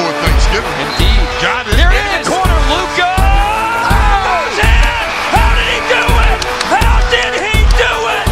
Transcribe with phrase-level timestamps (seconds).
[0.00, 0.76] For Thanksgiving.
[0.80, 1.28] Indeed.
[1.44, 3.12] John here in the corner, Luca.
[4.24, 5.04] Goes in.
[5.28, 6.38] How did he do it?
[6.72, 8.24] How did he do it?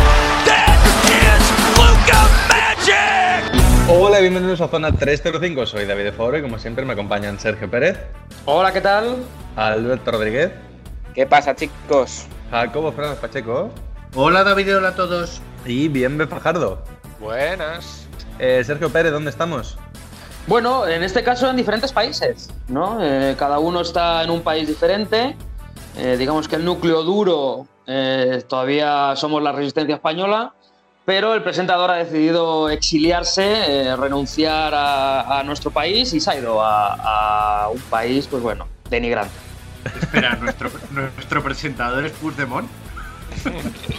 [0.48, 0.80] That
[1.12, 1.44] is
[1.76, 3.44] Luca Magic.
[3.88, 5.66] Hola, bienvenidos a Zona 305.
[5.66, 7.98] Soy David de Foro y como siempre me acompañan Sergio Pérez,
[8.46, 9.18] Hola, ¿qué tal?
[9.56, 10.52] Alberto Rodríguez,
[11.14, 12.24] ¿Qué pasa, chicos?
[12.50, 13.70] Jacobo Fernández Pacheco
[14.14, 15.42] Hola David, hola a todos.
[15.66, 16.82] y Bienve Fajardo.
[17.20, 18.06] Buenas.
[18.38, 19.76] Eh, Sergio Pérez, ¿dónde estamos?
[20.48, 22.98] Bueno, en este caso en diferentes países, ¿no?
[23.02, 25.36] Eh, cada uno está en un país diferente.
[25.96, 30.54] Eh, digamos que el núcleo duro eh, todavía somos la resistencia española,
[31.04, 33.44] pero el presentador ha decidido exiliarse,
[33.88, 38.42] eh, renunciar a, a nuestro país y se ha ido a, a un país, pues
[38.42, 39.34] bueno, denigrante.
[40.00, 42.68] Espera, ¿nuestro, nuestro presentador es Puigdemont.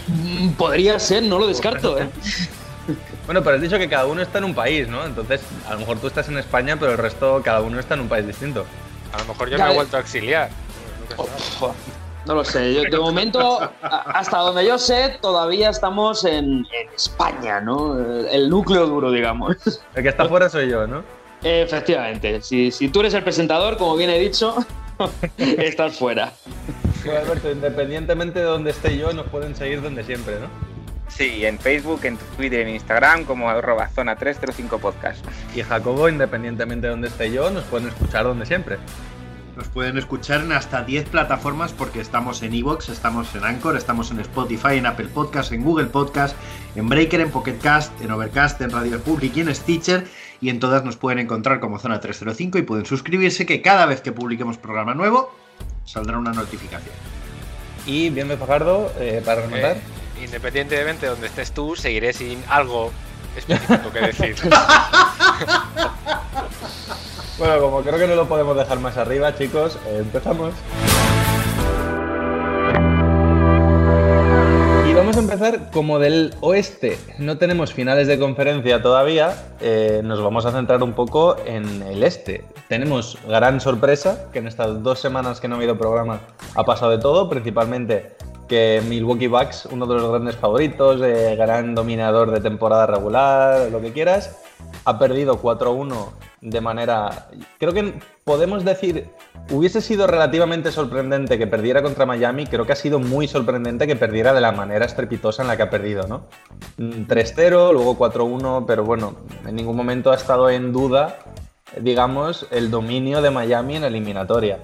[0.08, 2.08] Mm, Podría ser, no lo descarto, ¿eh?
[3.30, 5.06] Bueno, pero has dicho que cada uno está en un país, ¿no?
[5.06, 8.00] Entonces, a lo mejor tú estás en España, pero el resto, cada uno está en
[8.00, 8.66] un país distinto.
[9.12, 10.50] A lo mejor yo Ya, me he vuelto a exiliar.
[12.26, 17.60] No lo sé, yo- de momento, hasta donde yo sé, todavía estamos en, en España,
[17.60, 17.96] ¿no?
[18.00, 19.80] El núcleo duro, digamos.
[19.94, 21.04] El que está fuera soy yo, ¿no?
[21.44, 24.56] Efectivamente, si, si tú eres el presentador, como bien he dicho,
[25.38, 26.32] estás fuera.
[27.04, 30.48] Bueno, Alberto, independientemente de donde esté yo, nos pueden seguir donde siempre, ¿no?
[31.16, 35.24] Sí, en Facebook, en Twitter, en Instagram, como arroba zona 305 podcast.
[35.54, 38.78] Y Jacobo, independientemente de donde esté yo, nos pueden escuchar donde siempre.
[39.56, 44.10] Nos pueden escuchar en hasta 10 plataformas porque estamos en Evox, estamos en Anchor, estamos
[44.10, 46.34] en Spotify, en Apple Podcast, en Google Podcast,
[46.76, 50.06] en Breaker, en Pocket Cast, en Overcast, en Radio Public y en Stitcher.
[50.40, 54.00] Y en todas nos pueden encontrar como Zona 305 y pueden suscribirse que cada vez
[54.00, 55.34] que publiquemos programa nuevo
[55.84, 56.94] saldrá una notificación.
[57.84, 59.76] Y Bienve Fajardo, eh, para rematar.
[59.76, 62.92] Eh, independientemente de donde estés tú, seguiré sin algo
[63.36, 64.36] específico que decir.
[67.40, 70.52] Bueno, como creo que no lo podemos dejar más arriba, chicos, empezamos.
[74.86, 76.98] Y vamos a empezar como del oeste.
[77.16, 82.02] No tenemos finales de conferencia todavía, eh, nos vamos a centrar un poco en el
[82.02, 82.44] este.
[82.68, 86.20] Tenemos gran sorpresa, que en estas dos semanas que no ha habido programa
[86.54, 88.16] ha pasado de todo, principalmente
[88.50, 93.80] que Milwaukee Bucks, uno de los grandes favoritos, eh, gran dominador de temporada regular, lo
[93.80, 94.38] que quieras,
[94.84, 96.08] ha perdido 4-1
[96.40, 97.28] de manera...
[97.60, 97.94] Creo que
[98.24, 99.08] podemos decir,
[99.52, 103.94] hubiese sido relativamente sorprendente que perdiera contra Miami, creo que ha sido muy sorprendente que
[103.94, 106.26] perdiera de la manera estrepitosa en la que ha perdido, ¿no?
[106.76, 109.14] Mm, 3-0, luego 4-1, pero bueno,
[109.46, 111.20] en ningún momento ha estado en duda,
[111.78, 114.58] digamos, el dominio de Miami en eliminatoria.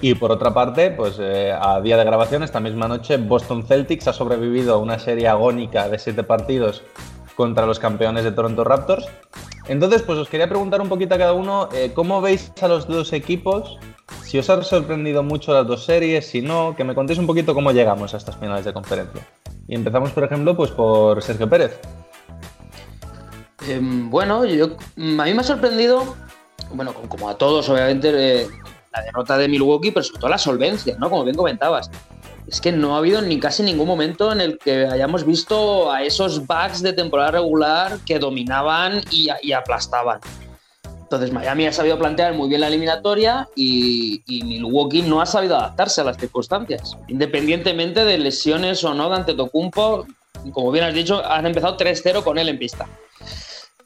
[0.00, 4.08] Y por otra parte, pues eh, a día de grabación, esta misma noche, Boston Celtics
[4.08, 6.82] ha sobrevivido a una serie agónica de siete partidos
[7.34, 9.06] contra los campeones de Toronto Raptors.
[9.68, 12.86] Entonces, pues os quería preguntar un poquito a cada uno, eh, ¿cómo veis a los
[12.86, 13.78] dos equipos?
[14.24, 17.54] Si os han sorprendido mucho las dos series, si no, que me contéis un poquito
[17.54, 19.26] cómo llegamos a estas finales de conferencia.
[19.68, 21.78] Y empezamos, por ejemplo, pues por Sergio Pérez.
[23.68, 26.16] Em, bueno, yo, a mí me ha sorprendido,
[26.74, 28.48] bueno, como, a todos, obviamente, eh,
[28.92, 31.10] la derrota de Milwaukee, pero sobre todo la solvencia, ¿no?
[31.10, 31.90] Como bien comentabas.
[32.46, 36.02] Es que no ha habido ni casi ningún momento en el que hayamos visto a
[36.02, 40.20] esos Bucks de temporada regular que dominaban y, y aplastaban.
[41.12, 45.56] Entonces Miami ha sabido plantear muy bien la eliminatoria y, y Milwaukee no ha sabido
[45.56, 46.96] adaptarse a las circunstancias.
[47.08, 50.06] Independientemente de lesiones o no de Antetokounmpo,
[50.52, 52.88] como bien has dicho, han empezado 3-0 con él en pista.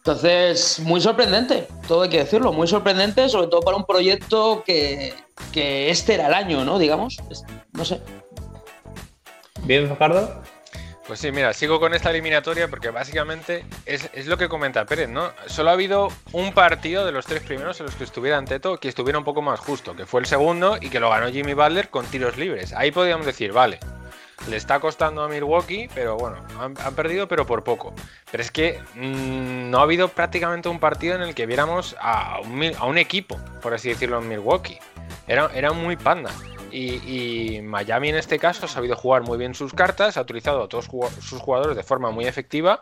[0.06, 5.12] Entonces, muy sorprendente, todo hay que decirlo, muy sorprendente, sobre todo para un proyecto que,
[5.50, 6.79] que este era el año, ¿no?
[6.79, 7.19] Digamos,
[7.73, 8.00] no sé.
[9.64, 10.44] ¿Bien, Fajardo?
[11.08, 15.08] Pues sí, mira, sigo con esta eliminatoria porque básicamente es, es lo que comenta Pérez,
[15.08, 15.32] ¿no?
[15.47, 18.87] Solo ha habido un partido de los tres primeros en los que estuviera Anteto que
[18.87, 21.91] estuviera un poco más justo, que fue el segundo y que lo ganó Jimmy Butler
[21.91, 22.73] con tiros libres.
[22.75, 23.81] Ahí podríamos decir, vale,
[24.48, 27.93] le está costando a Milwaukee, pero bueno, han, perdido, pero por poco.
[28.31, 32.40] Pero es que mm, no ha habido prácticamente un partido en el que viéramos a
[32.40, 34.78] un, equipo, por así decirlo, en Milwaukee.
[35.26, 36.31] Era, era muy panda.
[36.70, 40.64] Y, y Miami en este caso ha sabido jugar muy bien sus cartas, ha utilizado
[40.64, 40.88] a todos
[41.20, 42.78] sus jugadores de forma muy efectiva.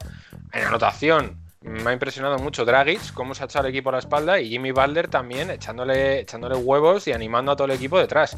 [0.53, 3.99] En anotación me ha impresionado mucho Dragic, cómo se ha echado el equipo a la
[3.99, 8.37] espalda, y Jimmy Butler también echándole, echándole huevos y animando a todo el equipo detrás.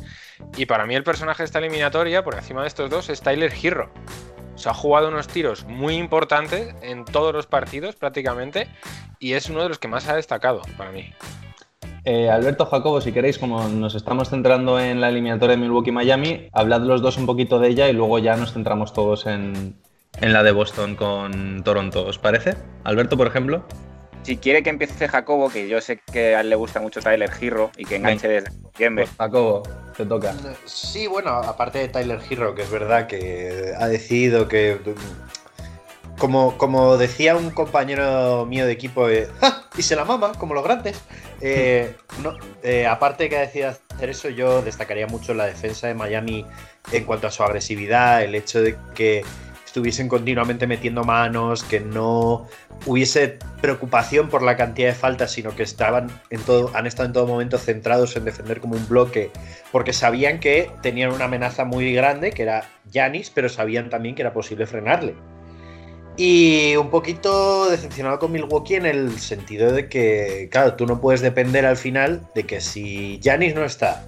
[0.57, 3.53] Y para mí el personaje de esta eliminatoria, por encima de estos dos, es Tyler
[3.61, 3.91] Hero.
[4.55, 8.69] Se ha jugado unos tiros muy importantes en todos los partidos prácticamente,
[9.19, 11.13] y es uno de los que más ha destacado para mí.
[12.05, 16.83] Eh, Alberto Jacobo, si queréis, como nos estamos centrando en la eliminatoria de Milwaukee-Miami, hablad
[16.83, 19.81] los dos un poquito de ella y luego ya nos centramos todos en,
[20.21, 22.55] en la de Boston con Toronto, ¿os parece?
[22.85, 23.65] Alberto, por ejemplo.
[24.23, 27.31] Si quiere que empiece Jacobo, que yo sé que a él le gusta mucho Tyler
[27.41, 29.05] Hero y que enganche desde septiembre.
[29.05, 29.63] Pues, Jacobo,
[29.97, 30.35] te toca.
[30.65, 34.81] Sí, bueno, aparte de Tyler Hero, que es verdad que ha decidido que.
[36.19, 39.69] Como, como decía un compañero mío de equipo, eh, ¡Ja!
[39.77, 41.01] y se la mama, como los grandes.
[41.41, 45.87] Eh, no, eh, aparte de que ha decidido hacer eso, yo destacaría mucho la defensa
[45.87, 46.45] de Miami
[46.91, 49.25] en cuanto a su agresividad, el hecho de que
[49.77, 52.49] estuviesen continuamente metiendo manos, que no
[52.87, 57.13] hubiese preocupación por la cantidad de faltas, sino que estaban en todo, han estado en
[57.13, 59.31] todo momento centrados en defender como un bloque,
[59.73, 64.23] porque sabían que tenían una amenaza muy grande, que era Yanis, pero sabían también que
[64.23, 65.15] era posible frenarle.
[66.17, 71.21] Y un poquito decepcionado con Milwaukee en el sentido de que, claro, tú no puedes
[71.21, 74.07] depender al final de que si Yanis no está,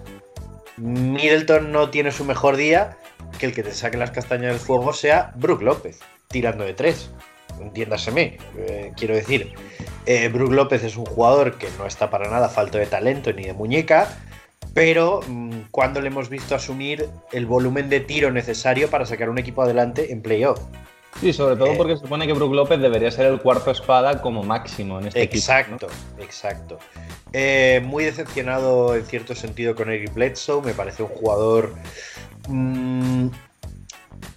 [0.78, 2.96] Middleton no tiene su mejor día,
[3.38, 7.10] que el que te saque las castañas del fuego sea Brook López, tirando de tres.
[7.60, 9.52] Entiéndaseme, eh, quiero decir,
[10.06, 13.44] eh, Brook López es un jugador que no está para nada falto de talento ni
[13.44, 14.08] de muñeca,
[14.74, 19.38] pero mmm, cuando le hemos visto asumir el volumen de tiro necesario para sacar un
[19.38, 20.60] equipo adelante en playoff.
[21.20, 24.22] Sí, sobre todo Eh, porque se supone que Brook López debería ser el cuarto espada
[24.22, 26.22] como máximo en este Exacto, equipo.
[26.22, 26.78] exacto.
[27.32, 30.62] Eh, muy decepcionado en cierto sentido con Eric Bledsoe.
[30.62, 31.74] Me parece un jugador
[32.48, 33.28] mm,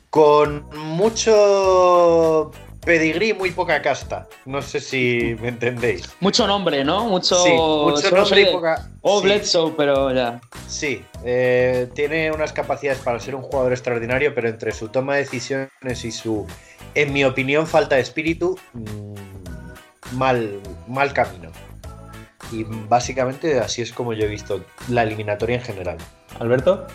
[0.09, 2.51] con mucho
[2.85, 4.27] pedigrí y muy poca casta.
[4.45, 6.09] No sé si me entendéis.
[6.19, 7.05] Mucho nombre, ¿no?
[7.07, 9.25] Mucho, Sí, mucho nombre y poca- Oh, sí.
[9.25, 10.41] Bledsoe, pero ya.
[10.67, 15.21] Sí, eh, tiene unas capacidades para ser un jugador extraordinario, pero entre su toma de
[15.21, 16.45] decisiones y su,
[16.95, 21.51] en mi opinión, falta de espíritu, mm, mal, mal camino.
[22.51, 25.97] Y básicamente así es como yo he visto la eliminatoria en general.
[26.39, 26.85] Alberto.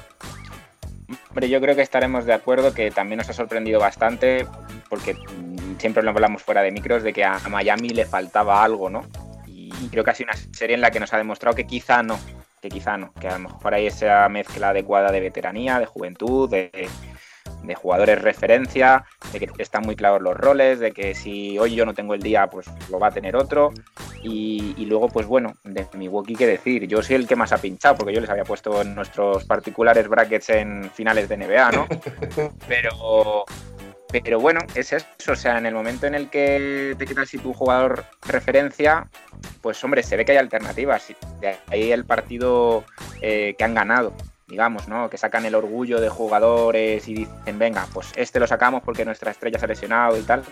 [1.36, 4.46] Hombre, yo creo que estaremos de acuerdo que también nos ha sorprendido bastante,
[4.88, 8.64] porque mm, siempre lo hablamos fuera de micros, de que a a Miami le faltaba
[8.64, 9.02] algo, ¿no?
[9.46, 12.02] Y creo que ha sido una serie en la que nos ha demostrado que quizá
[12.02, 12.18] no,
[12.62, 16.48] que quizá no, que a lo mejor hay esa mezcla adecuada de veteranía, de juventud,
[16.48, 16.88] de,
[17.66, 21.84] de jugadores referencia, de que están muy claros los roles, de que si hoy yo
[21.84, 23.72] no tengo el día, pues lo va a tener otro.
[24.22, 27.58] Y, y luego, pues bueno, de Milwaukee, qué decir, yo soy el que más ha
[27.58, 31.86] pinchado, porque yo les había puesto en nuestros particulares brackets en finales de NBA, ¿no?
[32.68, 33.44] Pero,
[34.22, 37.38] pero bueno, es eso, o sea, en el momento en el que te quitas si
[37.38, 39.08] tu jugador referencia,
[39.60, 41.12] pues hombre, se ve que hay alternativas.
[41.40, 42.84] De ahí el partido
[43.20, 44.12] eh, que han ganado,
[44.48, 45.10] digamos, ¿no?
[45.10, 49.31] Que sacan el orgullo de jugadores y dicen, venga, pues este lo sacamos porque nuestra
[49.31, 50.43] estrella se ha lesionado y tal.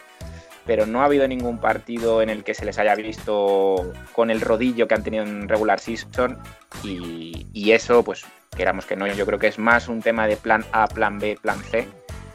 [0.67, 4.41] Pero no ha habido ningún partido en el que se les haya visto con el
[4.41, 6.39] rodillo que han tenido en regular season.
[6.83, 8.25] Y, y eso, pues,
[8.57, 11.39] queramos que no, yo creo que es más un tema de plan A, plan B,
[11.41, 11.87] plan C,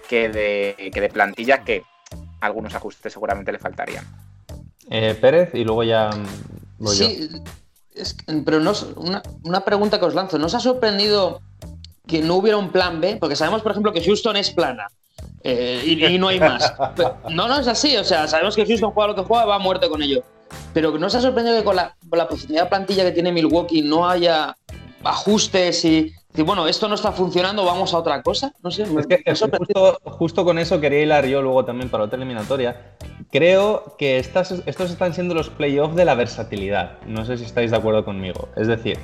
[0.07, 1.83] que de, que de plantilla que
[2.39, 4.06] algunos ajustes seguramente le faltarían.
[4.91, 6.11] Eh, Pérez y luego ya
[6.77, 7.06] voy yo.
[7.06, 7.29] Sí,
[7.95, 8.15] es
[8.45, 10.38] pero no, una, una pregunta que os lanzo.
[10.38, 11.41] ¿No os ha sorprendido
[12.09, 13.18] que no hubiera un plan B?
[13.19, 14.87] Porque sabemos, por ejemplo, que Houston es plana.
[15.44, 16.73] eh, y, y no hay más.
[16.95, 17.95] Pero- no, no es así.
[17.97, 20.23] O sea, sabemos que Houston juega lo que juega, va a muerte con ello.
[20.73, 23.31] Pero ¿no os ha sorprendido que con la, con la profundidad de plantilla que tiene
[23.31, 24.57] Milwaukee no haya
[25.04, 26.11] ajustes y
[26.45, 28.54] bueno, esto no está funcionando, vamos a otra cosa?
[28.63, 32.04] No sé, me, Es que me justo con eso quería hilar yo luego también para
[32.06, 32.95] otra eliminatoria.
[33.31, 36.99] Creo que estas, estos están siendo los playoffs de la versatilidad.
[37.06, 38.47] No sé si estáis de acuerdo conmigo.
[38.56, 38.97] Es decir,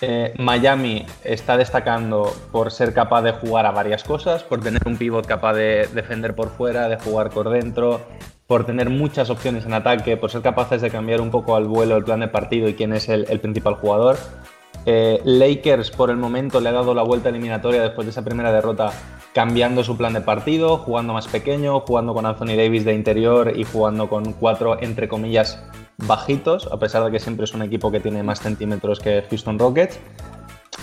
[0.00, 4.96] eh, Miami está destacando por ser capaz de jugar a varias cosas, por tener un
[4.96, 8.00] pivot capaz de defender por fuera, de jugar por dentro,
[8.46, 11.96] por tener muchas opciones en ataque, por ser capaces de cambiar un poco al vuelo
[11.96, 14.18] el plan de partido y quién es el, principal jugador.
[14.86, 18.52] Eh, Lakers por el momento le ha dado la vuelta eliminatoria después de esa primera
[18.52, 18.92] derrota,
[19.34, 23.64] cambiando su plan de partido, jugando más pequeño, jugando con Anthony Davis de interior y
[23.64, 25.60] jugando con cuatro, entre comillas,
[25.98, 29.58] bajitos, a pesar de que siempre es un equipo que tiene más centímetros que Houston
[29.58, 29.98] Rockets.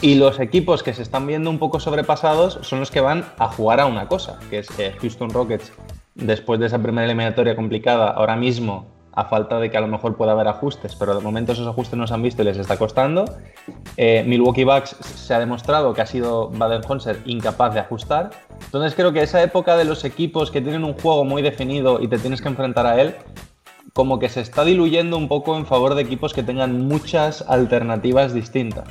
[0.01, 3.47] Y los equipos que se están viendo un poco sobrepasados son los que van a
[3.47, 5.71] jugar a una cosa, que es que Houston Rockets,
[6.15, 8.87] después de esa primera eliminatoria complicada, ahora mismo,
[9.21, 11.97] a falta de que a lo mejor pueda haber ajustes, pero de momento esos ajustes
[11.97, 13.25] no se han visto y les está costando.
[13.97, 18.31] Eh, Milwaukee Bucks se ha demostrado que ha sido Baden-Honser incapaz de ajustar.
[18.65, 22.07] Entonces creo que esa época de los equipos que tienen un juego muy definido y
[22.07, 23.15] te tienes que enfrentar a él,
[23.93, 28.33] como que se está diluyendo un poco en favor de equipos que tengan muchas alternativas
[28.33, 28.85] distintas,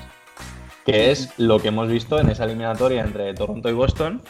[0.85, 4.23] que es lo que hemos visto en esa eliminatoria entre Toronto y Boston,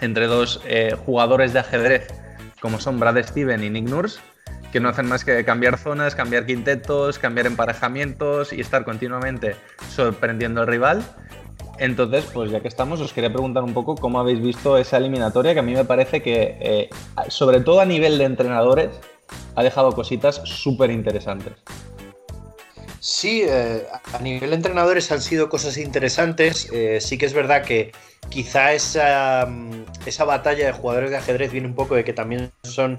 [0.00, 2.26] entre dos eh, jugadores de ajedrez
[2.60, 4.18] como son Brad Steven y Nick Nurse,
[4.76, 9.56] que no hacen más que cambiar zonas, cambiar quintetos, cambiar emparejamientos y estar continuamente
[9.88, 11.02] sorprendiendo al rival.
[11.78, 15.54] Entonces, pues ya que estamos, os quería preguntar un poco cómo habéis visto esa eliminatoria,
[15.54, 16.90] que a mí me parece que, eh,
[17.28, 18.90] sobre todo a nivel de entrenadores,
[19.54, 21.54] ha dejado cositas súper interesantes.
[23.00, 26.68] Sí, eh, a nivel de entrenadores han sido cosas interesantes.
[26.70, 27.92] Eh, sí que es verdad que
[28.28, 32.52] quizá esa, mm, esa batalla de jugadores de ajedrez viene un poco de que también
[32.62, 32.96] son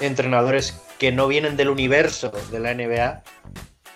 [0.00, 3.22] entrenadores que no vienen del universo de la NBA.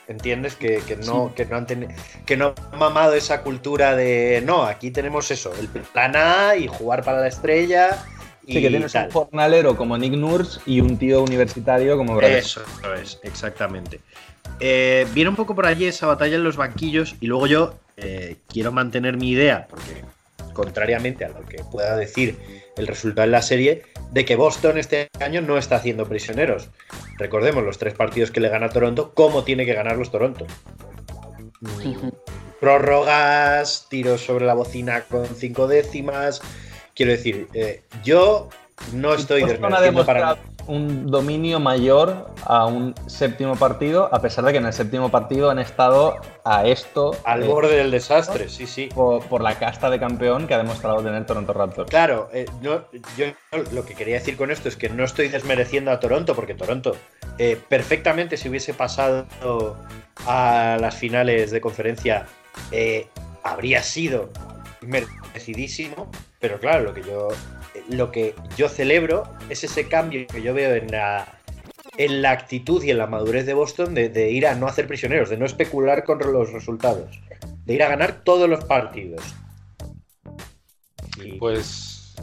[0.09, 0.57] ¿Entiendes?
[0.57, 1.95] Que, que no, que, no han teni-
[2.27, 6.67] que no han mamado esa cultura de no, aquí tenemos eso, el plan A y
[6.67, 8.05] jugar para la estrella.
[8.45, 9.07] Y Sí, que tienes tal.
[9.07, 12.63] un jornalero como Nick Nurse y un tío universitario como Brad Eso
[13.01, 14.01] es, exactamente.
[14.59, 18.37] Eh, viene un poco por allí esa batalla en los banquillos y luego yo eh,
[18.49, 20.03] quiero mantener mi idea, porque
[20.53, 22.37] contrariamente a lo que pueda decir
[22.76, 26.69] el resultado en la serie, de que Boston este año no está haciendo prisioneros.
[27.19, 30.47] Recordemos los tres partidos que le gana Toronto, cómo tiene que ganar los Toronto.
[32.61, 36.41] Prórrogas, tiros sobre la bocina con cinco décimas.
[36.95, 38.49] Quiero decir, eh, yo
[38.93, 44.52] no estoy desmereciendo para demostrado un dominio mayor a un séptimo partido, a pesar de
[44.52, 48.66] que en el séptimo partido han estado a esto al eh, borde del desastre, sí,
[48.66, 48.88] sí.
[48.95, 51.90] por, por la casta de campeón que ha demostrado tener Toronto Raptors.
[51.90, 52.85] Claro, eh, no-
[53.16, 53.26] yo
[53.73, 56.97] lo que quería decir con esto es que no estoy desmereciendo a Toronto, porque Toronto
[57.38, 59.26] eh, perfectamente si hubiese pasado
[60.26, 62.26] a las finales de conferencia
[63.42, 64.31] habría sido
[64.81, 66.09] merecidísimo,
[66.43, 67.29] pero claro, lo que yo
[67.89, 71.39] lo que yo celebro es ese cambio que yo veo en la
[71.97, 74.87] en la actitud y en la madurez de Boston de, de ir a no hacer
[74.87, 77.21] prisioneros, de no especular con los resultados,
[77.65, 79.23] de ir a ganar todos los partidos.
[81.23, 82.15] Y- Pues,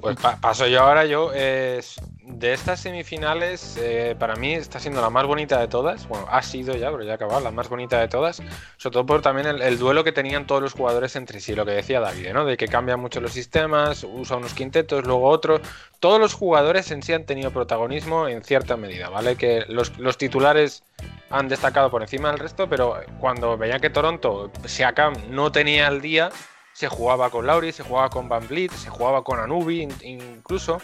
[0.00, 1.04] pues pa- paso yo ahora.
[1.04, 1.80] Yo, eh,
[2.22, 6.06] de estas semifinales, eh, para mí está siendo la más bonita de todas.
[6.08, 8.42] Bueno, ha sido ya, pero ya ha acabado, la más bonita de todas.
[8.76, 11.64] Sobre todo por también el, el duelo que tenían todos los jugadores entre sí, lo
[11.64, 12.44] que decía David, ¿no?
[12.44, 15.60] De que cambian mucho los sistemas, usa unos quintetos, luego otros.
[16.00, 19.36] Todos los jugadores en sí han tenido protagonismo en cierta medida, ¿vale?
[19.36, 20.82] Que los, titulares
[21.30, 26.00] han destacado por encima del resto, pero cuando veían que Toronto, Siakam no tenía el
[26.00, 26.30] día,
[26.76, 30.78] se jugaba con Lauri, se jugaba con Van Vliet, se jugaba con Anubi in- incluso.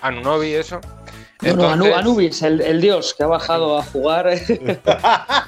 [0.00, 0.80] Anunobi, eso.
[1.42, 4.28] Bueno, Anu- Entonces, Anubis, el, el dios que ha bajado a jugar.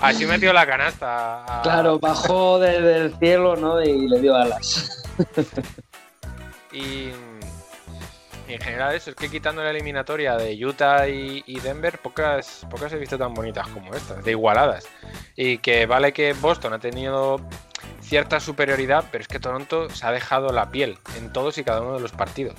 [0.00, 1.44] Así metió la canasta.
[1.44, 3.82] a- claro, bajó de- del cielo ¿no?
[3.82, 5.02] y le dio alas.
[6.72, 7.10] Y,
[8.48, 12.66] y en general eso, es que quitando la eliminatoria de Utah y, y Denver, pocas,
[12.70, 14.86] pocas he visto tan bonitas como estas, de igualadas.
[15.36, 17.40] Y que vale que Boston ha tenido
[18.04, 21.80] cierta superioridad, pero es que Toronto se ha dejado la piel en todos y cada
[21.80, 22.54] uno de los partidos.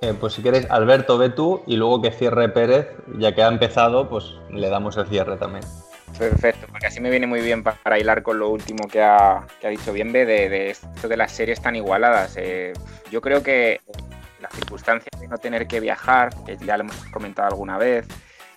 [0.00, 3.48] Eh, pues si queréis, Alberto, ve tú y luego que cierre Pérez, ya que ha
[3.48, 5.64] empezado, pues le damos el cierre también.
[6.18, 9.46] Perfecto, porque así me viene muy bien pa- para hilar con lo último que ha,
[9.60, 12.34] que ha dicho Bienve de, de esto de las series tan igualadas.
[12.36, 12.72] Eh,
[13.10, 13.80] yo creo que
[14.40, 18.06] las circunstancias de no tener que viajar, que ya lo hemos comentado alguna vez,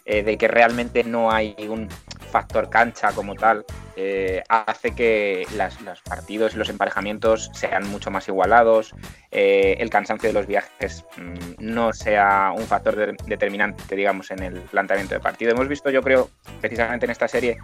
[0.05, 1.87] eh, de que realmente no hay un
[2.35, 3.63] factor cancha como tal,
[3.95, 5.47] eh, hace que
[5.85, 8.93] los partidos y los emparejamientos sean mucho más igualados,
[9.31, 14.43] eh, el cansancio de los viajes mm, no sea un factor de- determinante, digamos, en
[14.43, 15.51] el planteamiento de partido.
[15.51, 17.57] Hemos visto, yo creo, precisamente en esta serie,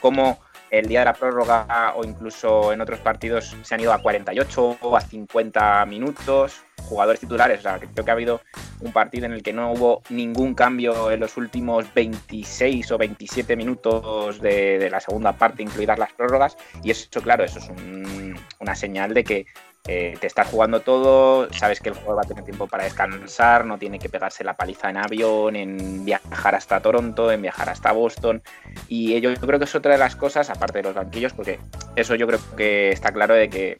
[0.00, 0.38] cómo
[0.70, 4.78] el día de la prórroga o incluso en otros partidos se han ido a 48
[4.80, 8.40] o a 50 minutos, jugadores titulares, o sea, creo que ha habido
[8.80, 13.56] un partido en el que no hubo ningún cambio en los últimos 26 o 27
[13.56, 18.74] minutos de, la segunda parte, incluidas las prórrogas, y eso, claro, eso es un- una
[18.74, 19.46] señal de que
[19.88, 23.64] eh, te estás jugando todo, sabes que el juego va a tener tiempo para descansar,
[23.64, 27.92] no tiene que pegarse la paliza en avión, en viajar hasta Toronto, en viajar hasta
[27.92, 28.42] Boston.
[28.88, 31.58] Y ello yo creo que es otra de las cosas, aparte de los banquillos, porque
[31.94, 33.78] eso yo creo que está claro de que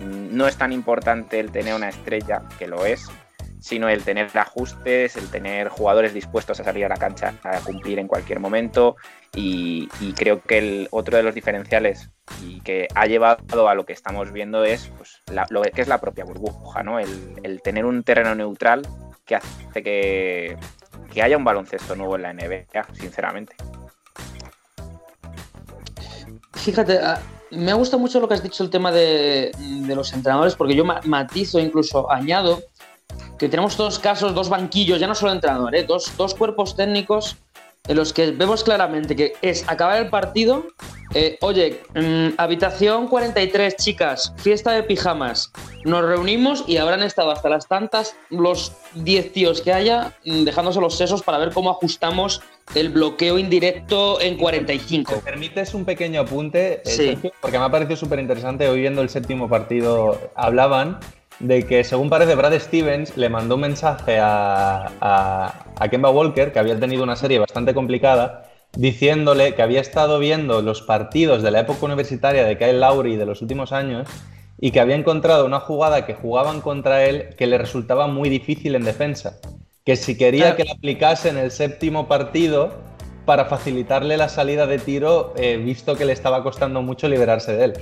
[0.00, 3.08] no es tan importante el tener una estrella, que lo es,
[3.60, 7.98] sino el tener ajustes, el tener jugadores dispuestos a salir a la cancha a cumplir
[7.98, 8.96] en cualquier momento.
[9.34, 12.10] Y, creo que el otro de los diferenciales
[12.42, 15.88] y que ha llevado a lo que estamos viendo es pues, la- lo que es
[15.88, 16.98] la propia burbuja, ¿no?
[16.98, 18.86] El, tener un terreno neutral
[19.24, 20.56] que hace que,
[21.12, 23.54] que haya un baloncesto nuevo en la NBA, sinceramente.
[26.54, 30.12] Fíjate, ah, me ha gustado mucho lo que has dicho el tema de, de los
[30.12, 32.62] entrenadores, porque yo ma- matizo, incluso añado,
[33.38, 35.84] que tenemos dos casos, dos banquillos, ya no solo entrenador, ¿eh?
[35.84, 37.36] dos, dos cuerpos técnicos
[37.86, 40.66] en los que vemos claramente que es acabar el partido,
[41.14, 45.50] eh, oye, mm, habitación 43, chicas, fiesta de pijamas,
[45.86, 50.80] nos reunimos y habrán estado hasta las tantas los 10 tíos que haya mm, dejándose
[50.80, 52.42] los sesos para ver cómo ajustamos
[52.74, 55.14] el bloqueo indirecto en 45.
[55.14, 56.74] ¿Me permites un pequeño apunte?
[56.74, 57.06] eh, Sí.
[57.06, 57.32] Sergio?
[57.40, 58.68] Porque me ha parecido súper interesante.
[58.68, 60.98] Hoy viendo el séptimo partido hablaban
[61.40, 66.52] de que, según parece, Brad Stevens le mandó un mensaje a, a, a Kemba Walker,
[66.52, 71.50] que había tenido una serie bastante complicada, diciéndole que había estado viendo los partidos de
[71.50, 74.08] la época universitaria de Kyle Lowry de los últimos años
[74.60, 78.74] y que había encontrado una jugada que jugaban contra él que le resultaba muy difícil
[78.74, 79.38] en defensa.
[79.84, 82.74] Que si quería que la aplicase en el séptimo partido
[83.24, 87.64] para facilitarle la salida de tiro, eh, visto que le estaba costando mucho liberarse de
[87.64, 87.72] él.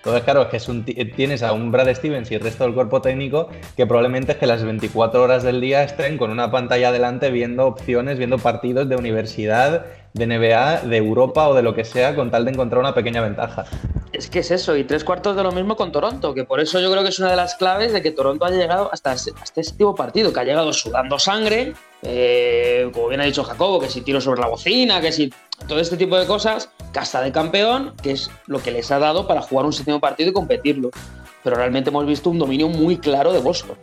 [0.00, 3.02] Entonces, claro, es que ti- tienes a un Brad Stevens y el resto del cuerpo
[3.02, 7.30] técnico que probablemente es que las 24 horas del día estén con una pantalla delante
[7.30, 12.14] viendo opciones, viendo partidos de universidad, de NBA, de Europa o de lo que sea,
[12.16, 13.66] con tal de encontrar una pequeña ventaja.
[14.12, 16.80] Es que es eso, y tres cuartos de lo mismo con Toronto, que por eso
[16.80, 19.32] yo creo que es una de las claves de que Toronto haya llegado hasta ese,
[19.40, 23.44] hasta ese tipo de partido, que ha llegado sudando sangre, eh, como bien ha dicho
[23.44, 25.32] Jacobo, que si tiro sobre la bocina, que si
[25.66, 29.26] todo este tipo de cosas, casta de campeón, que es lo que les ha dado
[29.26, 30.90] para jugar un séptimo partido y competirlo.
[31.42, 33.76] Pero realmente hemos visto un dominio muy claro de Boston.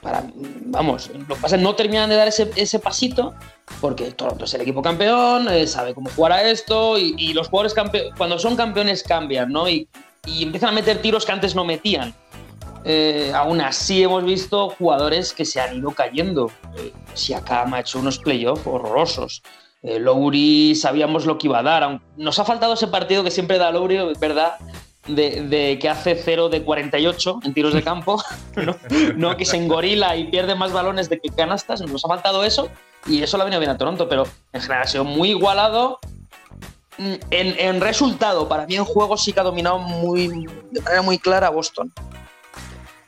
[0.00, 0.24] Para,
[0.66, 3.34] vamos, lo que pasa es no terminan de dar ese, ese pasito
[3.80, 7.74] porque Toronto es el equipo campeón, eh, sabe cómo jugar a esto y, los jugadores
[8.16, 9.68] cuando son campeones cambian, ¿no?
[9.68, 9.88] Y,
[10.26, 12.14] y empiezan a meter tiros que antes no metían.
[12.84, 16.50] Eh, aún así hemos visto jugadores que se han ido cayendo.
[16.76, 19.42] Eh, Siakam ha hecho unos playoffs horrorosos.
[19.82, 22.00] Eh, Lowry sabíamos lo que iba a dar.
[22.16, 24.58] Nos ha faltado ese partido que siempre da Lowry, verdad,
[25.08, 28.22] de, que hace 0 de 48 en tiros de campo,
[29.16, 29.36] ¿no?
[29.36, 31.80] Que se engorila y pierde más balones de que canastas.
[31.80, 32.68] Nos ha faltado eso
[33.06, 35.98] y eso le ha venido bien a Toronto, pero en general ha sido muy igualado.
[36.98, 40.28] Mm, En, resultado, para mí en juego sí que ha dominado muy,
[40.70, 41.92] de manera muy clara Boston.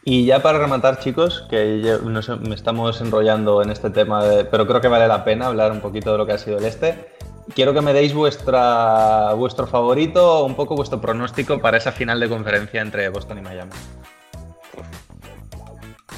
[0.04, 4.44] Y ya para rematar, chicos, que ya nos me estamos enrollando en este tema, de-
[4.44, 6.64] pero creo que vale la pena hablar un poquito de lo que ha sido el
[6.66, 7.08] este.
[7.54, 12.28] Quiero que me deis vuestra, vuestro favorito un poco vuestro pronóstico para esa final de
[12.28, 13.70] conferencia entre Boston y Miami.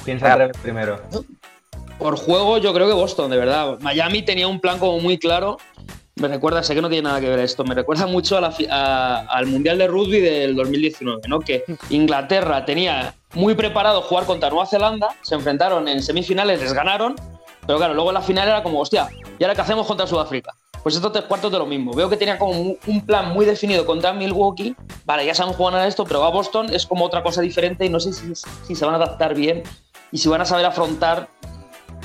[0.05, 0.99] Piensa atreves primero.
[1.99, 3.77] Por juego, yo creo que Boston, de verdad.
[3.81, 5.57] Miami tenía un plan como muy claro.
[6.19, 9.77] Me recuerda, sé que no tiene nada que ver esto, me recuerda mucho al Mundial
[9.77, 11.39] de Rugby del 2019, ¿no?
[11.39, 17.15] Que Inglaterra tenía muy preparado jugar contra Nueva Zelanda, se enfrentaron en semifinales, les ganaron,
[17.65, 20.53] pero claro, luego en la final era como, hostia, ¿y ahora qué hacemos contra Sudáfrica?
[20.81, 21.91] Pues estos tres cuartos de lo mismo.
[21.93, 22.51] Veo que tenía como
[22.87, 24.73] un- plan muy definido contra Milwaukee.
[25.05, 27.89] Vale, ya sabemos jugar a esto, pero a Boston es como otra cosa diferente y
[27.89, 29.63] no sé si se van a adaptar bien
[30.13, 31.27] y si van a saber afrontar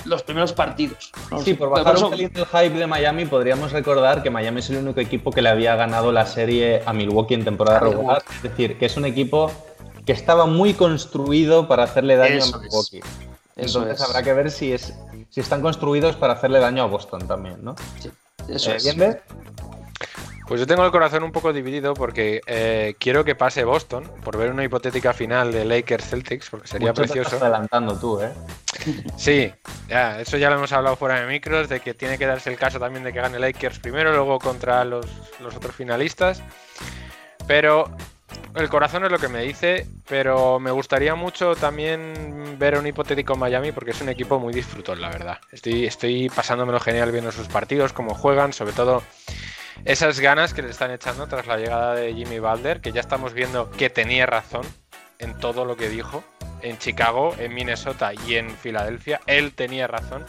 [0.04, 1.12] los primeros partidos.
[1.30, 4.60] No Sí, por bajar eso- un pelín el hype de Miami, podríamos recordar que Miami
[4.60, 8.22] es el único equipo que le había ganado la serie a Milwaukee en temporada regular.
[8.36, 9.50] Es decir, que es un equipo
[10.06, 12.62] que estaba muy construido para hacerle daño Eso a es.
[12.64, 13.00] Milwaukee.
[13.56, 14.08] Eso Entonces es.
[14.08, 14.94] habrá que ver si, es,
[15.30, 17.74] si están construidos para hacerle daño a Boston también, ¿no?
[18.48, 18.84] Eso Eh, es.
[18.84, 19.20] ¿Bien, Beth?
[20.46, 24.36] Pues yo tengo el corazón un poco dividido porque eh, quiero que pase Boston por
[24.36, 27.36] ver una hipotética final de Lakers Celtics, porque sería Mucho te precioso.
[27.36, 28.32] estás adelantando tú, ¿eh?
[29.16, 29.52] Sí,
[29.88, 32.58] ya, eso ya lo hemos hablado fuera de micros, de que tiene que darse el
[32.58, 35.06] caso también de que gane Lakers primero, luego contra los,
[35.40, 36.42] los otros finalistas.
[37.46, 37.90] Pero
[38.54, 43.36] el corazón es lo que me dice, pero me gustaría mucho también ver un hipotético
[43.36, 45.38] Miami porque es un equipo muy disfrutón, la verdad.
[45.50, 49.02] Estoy, estoy pasándomelo genial viendo sus partidos, cómo juegan, sobre todo
[49.84, 53.32] esas ganas que le están echando tras la llegada de Jimmy Balder, que ya estamos
[53.32, 54.66] viendo que tenía razón
[55.18, 56.24] en todo lo que dijo
[56.62, 59.20] en Chicago, en Minnesota y en Filadelfia.
[59.26, 60.24] Él tenía razón.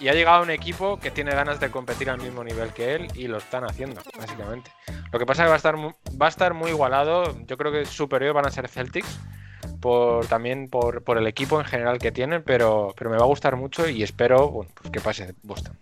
[0.00, 3.08] Y ha llegado un equipo que tiene ganas de competir al mismo nivel que él
[3.14, 4.70] y lo están haciendo, básicamente.
[5.12, 7.36] Lo que pasa es que va a estar, va a estar muy igualado.
[7.46, 9.18] Yo creo que superior van a ser Celtics.
[9.80, 13.28] Por, también por, por el equipo en general que tienen, pero, pero me va a
[13.28, 15.76] gustar mucho y espero bueno, pues que pase Boston.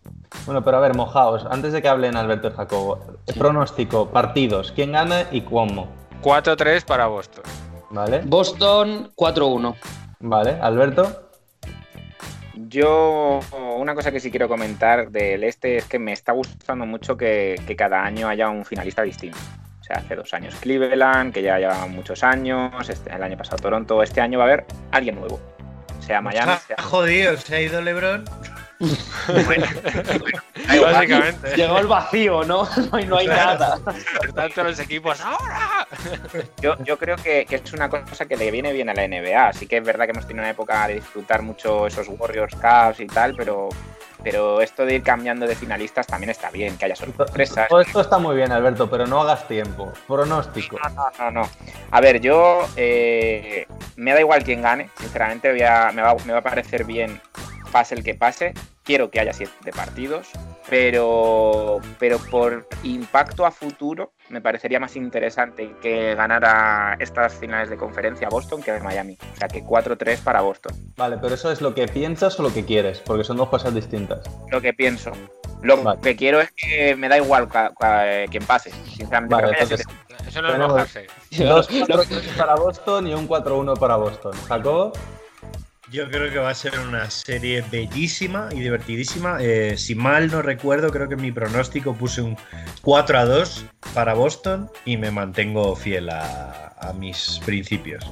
[0.45, 2.99] Bueno, pero a ver, mojaos, antes de que hablen Alberto y Jacobo,
[3.39, 5.89] pronóstico, partidos, quién gana y cómo,
[6.23, 7.45] 4-3 para Boston.
[7.91, 8.23] ¿vale?
[8.25, 9.75] Boston 4-1.
[10.21, 11.23] Vale, Alberto.
[12.55, 13.41] Yo,
[13.79, 17.61] una cosa que sí quiero comentar del este es que me está gustando mucho que,
[17.67, 19.39] que cada año haya un finalista distinto.
[19.87, 23.59] O sea, hace dos años Cleveland, que ya lleva muchos años, este- el año pasado
[23.59, 25.38] Toronto, este año va a haber alguien nuevo.
[26.01, 26.77] Sea Miami, Ah, sea...
[26.83, 28.25] jodido, se ha ido LeBron.
[30.83, 31.57] Básicamente.
[31.57, 32.68] Llegó el vacío, ¿no?
[32.90, 33.79] No hay, no hay nada.
[33.79, 35.87] Por tanto, los equipos ahora.
[36.61, 39.53] Yo, yo creo que, que es una cosa que le viene bien a la NBA.
[39.53, 42.99] Sí que es verdad que hemos tenido una época de disfrutar mucho esos Warriors Cups
[43.01, 43.68] y tal, pero,
[44.29, 47.69] pero esto de ir cambiando de finalistas también está bien, que haya sorpresas.
[47.69, 49.93] Todo esto está muy bien, Alberto, pero no hagas tiempo.
[50.09, 50.77] Pronóstico.
[50.83, 51.49] No, no, no, no.
[51.93, 56.33] A ver, yo eh, me da igual quién gane, sinceramente voy a- me, va, me
[56.33, 57.21] va a parecer bien
[57.71, 58.53] pase el que pase.
[58.83, 60.29] Quiero que haya siete partidos,
[60.68, 67.76] pero, pero por impacto a futuro me parecería más interesante que ganara estas finales de
[67.76, 69.16] conferencia Boston que Miami.
[69.35, 70.72] O sea, que 4-3 para Boston.
[70.96, 73.74] Vale, pero eso es lo que piensas o lo que quieres, porque son dos cosas
[73.74, 74.29] distintas.
[74.50, 75.12] Lo que pienso.
[75.62, 76.00] Lo Vale.
[76.00, 77.48] que quiero es que me da igual
[78.31, 79.35] quién pase, sinceramente.
[79.35, 79.87] Vale, entonces,
[80.26, 81.07] Eso no es mojarse.
[81.38, 84.33] dos 4-3 para Boston y un 4-1 para Boston.
[84.48, 84.92] ¿Jacobo?
[85.90, 89.38] Yo creo que va a ser una serie bellísima y divertidísima.
[89.40, 92.37] Eh, si mal no recuerdo, creo que en mi pronóstico puse un
[92.83, 98.05] 4 a 2 para Boston y me mantengo fiel a, a mis principios.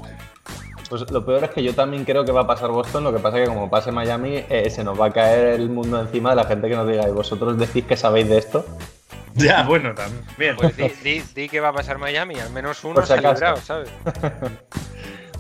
[0.89, 3.19] Pues lo peor es que yo también creo que va a pasar Boston, lo que
[3.19, 6.31] pasa es que como pase Miami, eh, se nos va a caer el mundo encima
[6.31, 8.65] de la gente que nos diga, ¿y vosotros decís que sabéis de esto?
[9.37, 10.55] Ya, bueno, también.
[10.55, 13.57] Pues di, di- di que va a pasar Miami, al menos uno se ha librado,
[13.57, 13.89] ¿sabes?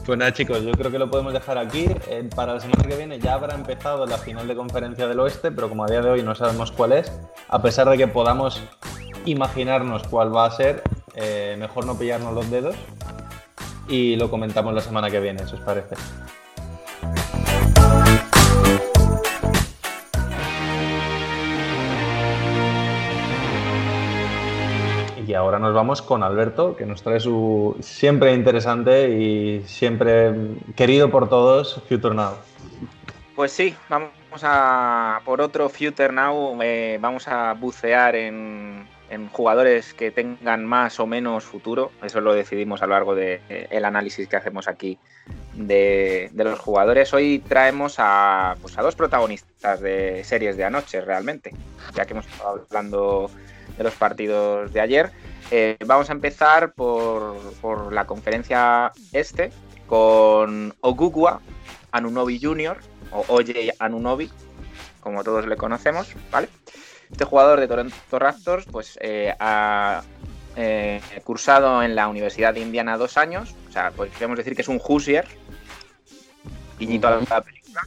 [0.04, 1.86] Pues nada, chicos, yo creo que lo podemos dejar aquí.
[2.08, 5.50] Eh, para la semana que viene ya habrá empezado la final de conferencia del oeste,
[5.50, 7.10] pero como a día de hoy no sabemos cuál es,
[7.48, 8.62] a pesar de que podamos
[9.24, 10.82] imaginarnos cuál va a ser,
[11.14, 12.76] eh, mejor no pillarnos los dedos
[13.88, 15.94] y lo comentamos la semana que viene, si os parece.
[25.34, 30.32] Y ahora nos vamos con Alberto, que nos trae su siempre interesante y siempre
[30.76, 32.34] querido por todos Future Now.
[33.34, 34.12] Pues sí, vamos
[34.44, 36.56] a por otro Future Now.
[36.62, 41.90] eh, vamos a bucear en, en jugadores que tengan más o menos futuro.
[42.04, 45.00] Eso lo decidimos a lo largo del análisis que hacemos aquí
[45.54, 47.12] de, de los jugadores.
[47.12, 51.50] Hoy traemos a, pues a dos protagonistas de series de anoche, realmente,
[51.92, 53.32] ya que hemos estado hablando
[53.76, 55.10] de los partidos de ayer.
[55.50, 59.52] Eh, vamos a empezar por, por la conferencia este
[59.86, 61.40] con Ogugua
[61.92, 62.78] Anunobi Jr.
[63.12, 64.30] o Oye Anunobi,
[65.00, 66.48] como todos le conocemos, ¿vale?
[67.10, 70.02] Este jugador de Toronto Raptors pues eh, ha
[70.56, 74.68] eh, cursado en la Universidad de Indiana dos años, o sea, podríamos decir que es
[74.68, 75.26] un Hoosier,
[76.78, 77.82] guiñito a la película.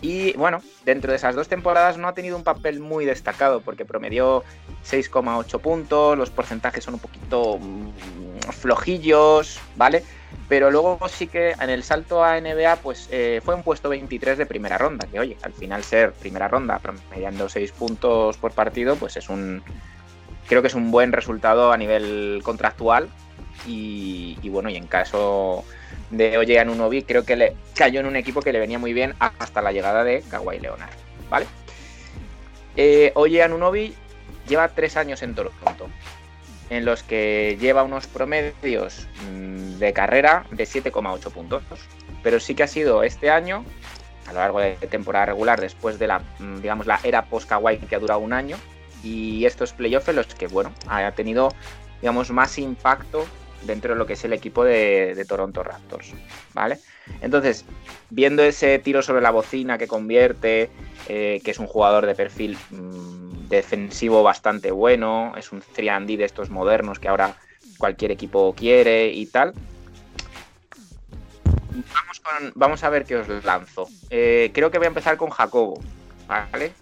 [0.00, 3.84] Y bueno, dentro de esas dos temporadas no ha tenido un papel muy destacado porque
[3.84, 4.44] promedió
[4.86, 10.04] 6,8 puntos, los porcentajes son un poquito mm, flojillos, ¿vale?
[10.48, 14.36] Pero luego sí que en el salto a NBA pues eh, fue un puesto 23
[14.36, 18.96] de primera ronda, que oye, al final ser primera ronda promediando 6 puntos por partido
[18.96, 19.62] pues es un...
[20.46, 23.08] Creo que es un buen resultado a nivel contractual
[23.66, 25.64] y, y bueno, y en caso
[26.10, 29.14] de Oye Anunobi, creo que le cayó en un equipo que le venía muy bien
[29.18, 30.92] hasta la llegada de Kawhi Leonard,
[31.30, 31.46] ¿vale?
[32.76, 33.94] Eh, Oye Anunobi
[34.48, 35.88] lleva tres años en Toronto,
[36.70, 41.62] en los que lleva unos promedios mm, de carrera de 7,8 puntos,
[42.22, 43.64] pero sí que ha sido este año,
[44.26, 47.96] a lo largo de temporada regular, después de la, mm, digamos, la era post-Kawhi que
[47.96, 48.56] ha durado un año,
[49.02, 51.50] y estos playoffs los que, bueno, ha tenido,
[52.00, 53.26] digamos, más impacto
[53.66, 56.12] dentro de lo que es el equipo de, Toronto Raptors,
[56.52, 56.78] ¿vale?
[57.20, 57.64] Entonces,
[58.10, 60.70] viendo ese tiro sobre la bocina que convierte,
[61.08, 66.24] eh, que es un jugador de perfil mm, defensivo bastante bueno, es un 3D de
[66.24, 67.36] estos modernos que ahora
[67.78, 69.54] cualquier equipo quiere y tal.
[72.54, 73.88] Vamos a ver qué os lanzo.
[74.10, 75.80] Eh, creo que voy a empezar con Jacobo,
[76.26, 76.72] ¿vale?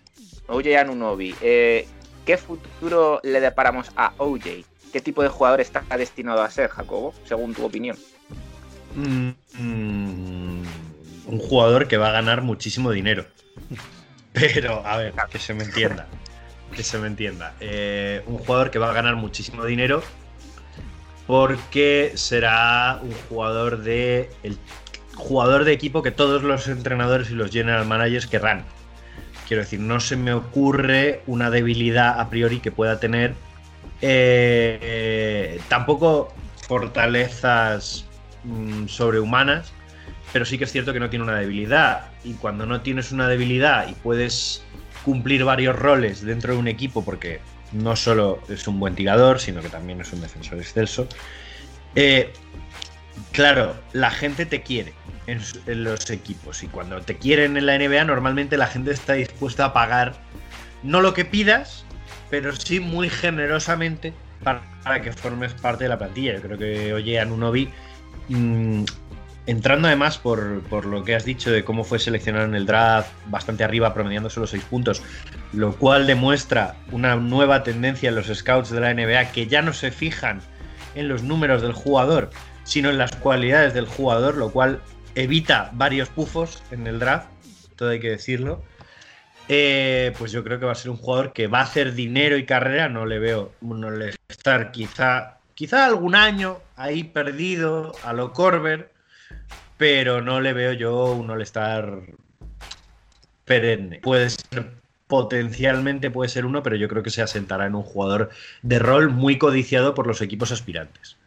[0.47, 1.35] OJ Anunobi.
[1.41, 1.87] Eh,
[2.25, 4.65] ¿Qué futuro le deparamos a OJ?
[4.93, 7.97] ¿Qué tipo de jugador está destinado a ser, Jacobo, según tu opinión?
[8.95, 10.63] Mm, mm,
[11.27, 13.25] un jugador que va a ganar muchísimo dinero.
[14.33, 16.07] Pero, a ver, que se me entienda.
[16.75, 17.55] Que se me entienda.
[17.61, 20.03] Eh, un jugador que va a ganar muchísimo dinero
[21.27, 24.31] porque será un jugador de.
[24.43, 24.59] El
[25.15, 28.65] jugador de equipo que todos los entrenadores y los general managers querrán.
[29.47, 33.35] Quiero decir, no se me ocurre una debilidad a priori que pueda tener.
[34.03, 36.33] Eh, tampoco
[36.67, 38.05] fortalezas
[38.45, 39.73] mm, sobrehumanas,
[40.33, 42.11] pero sí que es cierto que no tiene una debilidad.
[42.25, 44.65] Y cuando no tienes una debilidad y puedes
[45.05, 47.41] cumplir varios roles dentro de un equipo, porque
[47.73, 51.07] no solo es un buen tirador, sino que también es un defensor excelso,
[51.95, 52.33] eh,
[53.33, 54.93] claro, la gente te quiere.
[55.27, 56.63] en, en los equipos.
[56.63, 60.15] Y cuando te quieren en la NBA, normalmente la gente está dispuesta a pagar
[60.83, 61.85] no lo que pidas,
[62.33, 66.33] pero sí muy generosamente para, que formes parte de la plantilla.
[66.33, 67.69] Yo creo que oye Anunobi,
[68.31, 68.85] mm,
[69.45, 73.11] entrando además por, por lo que has dicho de cómo fue seleccionado en el draft,
[73.27, 75.03] bastante arriba, promediando solo 6 puntos,
[75.53, 79.75] lo cual demuestra una nueva tendencia en los scouts de la NBA que ya no
[79.75, 80.41] se fijan
[80.95, 82.31] en los números del jugador,
[82.65, 84.81] sino en las cualidades del jugador, lo cual
[85.17, 87.27] evita varios pufos en el draft,
[87.77, 88.63] todo hay que decirlo.
[89.55, 92.39] Eh, pues yo creo que va a ser un jugador que va a hacer dinero
[92.39, 92.89] y carrera.
[92.89, 93.85] No le veo un
[94.27, 98.91] estar quizá, quizá algún año ahí perdido a lo Corber,
[99.77, 102.01] pero no le veo yo un All-Star
[103.45, 103.99] perenne.
[103.99, 104.71] Puede ser
[105.07, 108.31] potencialmente puede ser uno, pero yo creo que se asentará en un jugador
[108.63, 111.19] de rol muy codiciado por los equipos aspirantes.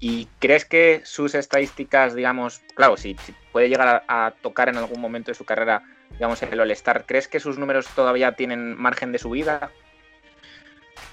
[0.00, 3.14] ¿Y crees que sus estadísticas, digamos, claro, si,
[3.52, 7.40] puede llegar a tocar en algún momento de su carrera, digamos, el All-Star, ¿crees que
[7.40, 9.70] sus números todavía tienen margen de subida?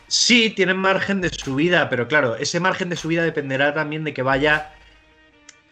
[0.08, 4.24] Sí, tienen margen de subida, pero claro, ese margen de subida dependerá también de que
[4.24, 4.72] vaya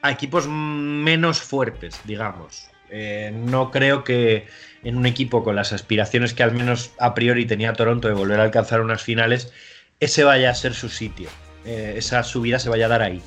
[0.02, 2.70] a equipos menos fuertes, digamos.
[2.90, 4.48] Eh, no creo que
[4.84, 8.40] en un equipo con las aspiraciones que al menos a priori tenía Toronto de volver
[8.40, 9.52] a alcanzar unas finales,
[10.00, 11.30] ese vaya a ser su sitio.
[11.66, 13.22] Eh, esa subida se vaya a dar ahí.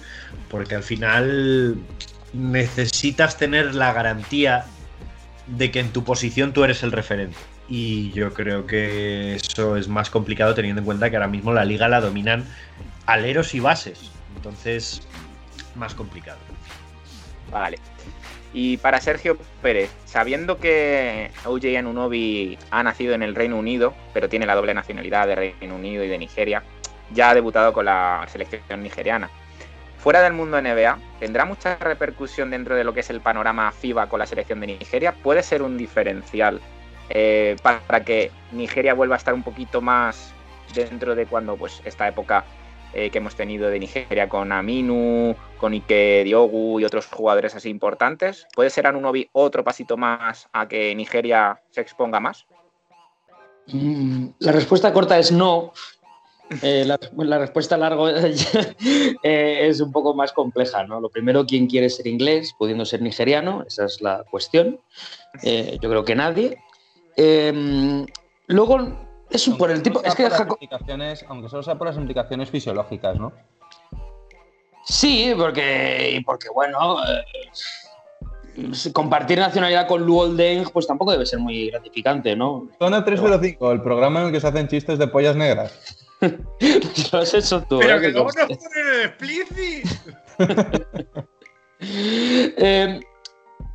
[0.48, 1.76] Porque al final
[2.32, 4.64] necesitas tener la garantía
[5.56, 7.36] de que en tu posición tú eres el referente.
[7.68, 11.64] Y yo creo que eso es más complicado teniendo en cuenta que ahora mismo la
[11.64, 12.44] liga la dominan
[13.06, 14.10] aleros y bases.
[14.36, 15.06] Entonces,
[15.74, 16.38] más complicado.
[17.50, 17.78] Vale.
[18.52, 24.28] Y para Sergio Pérez, sabiendo que OJ Anunobi ha nacido en el Reino Unido, pero
[24.28, 26.64] tiene la doble nacionalidad de Reino Unido y de Nigeria,
[27.12, 29.30] ya ha debutado con la selección nigeriana.
[30.00, 34.08] Fuera del mundo NBA, ¿tendrá mucha repercusión dentro de lo que es el panorama FIBA
[34.08, 35.12] con la selección de Nigeria?
[35.12, 36.58] ¿Puede ser un diferencial
[37.10, 40.32] eh, para que Nigeria vuelva a estar un poquito más
[40.74, 42.44] dentro de cuando pues esta época
[42.94, 47.68] eh, que hemos tenido de Nigeria con Aminu, con Ike Diogu y otros jugadores así
[47.68, 48.46] importantes.
[48.54, 52.46] ¿Puede ser Anunobi otro pasito más a que Nigeria se exponga más?
[53.66, 55.74] Mm, La respuesta corta es no.
[56.62, 58.10] Eh, la, la respuesta larga
[59.22, 61.00] eh, es un poco más compleja, ¿no?
[61.00, 63.64] Lo primero, ¿quién quiere ser inglés pudiendo ser nigeriano?
[63.66, 64.80] Esa es la cuestión.
[65.42, 66.58] Eh, yo creo que nadie.
[67.16, 68.04] Eh,
[68.48, 68.78] luego,
[69.30, 70.02] eso por el tipo.
[70.02, 70.28] Es que
[71.28, 73.32] aunque solo sea por las implicaciones fisiológicas, ¿no?
[74.84, 76.96] Sí, porque, porque bueno,
[78.92, 82.68] compartir nacionalidad con Luol Deng, pues tampoco debe ser muy gratificante, ¿no?
[82.78, 85.99] Zona 305, el programa en el que se hacen chistes de pollas negras.
[87.12, 87.78] Lo has hecho tú.
[87.78, 88.00] Pero ¿eh?
[88.00, 88.46] que conste.
[88.48, 89.86] nos ponen el explicit.
[91.82, 93.00] Eh,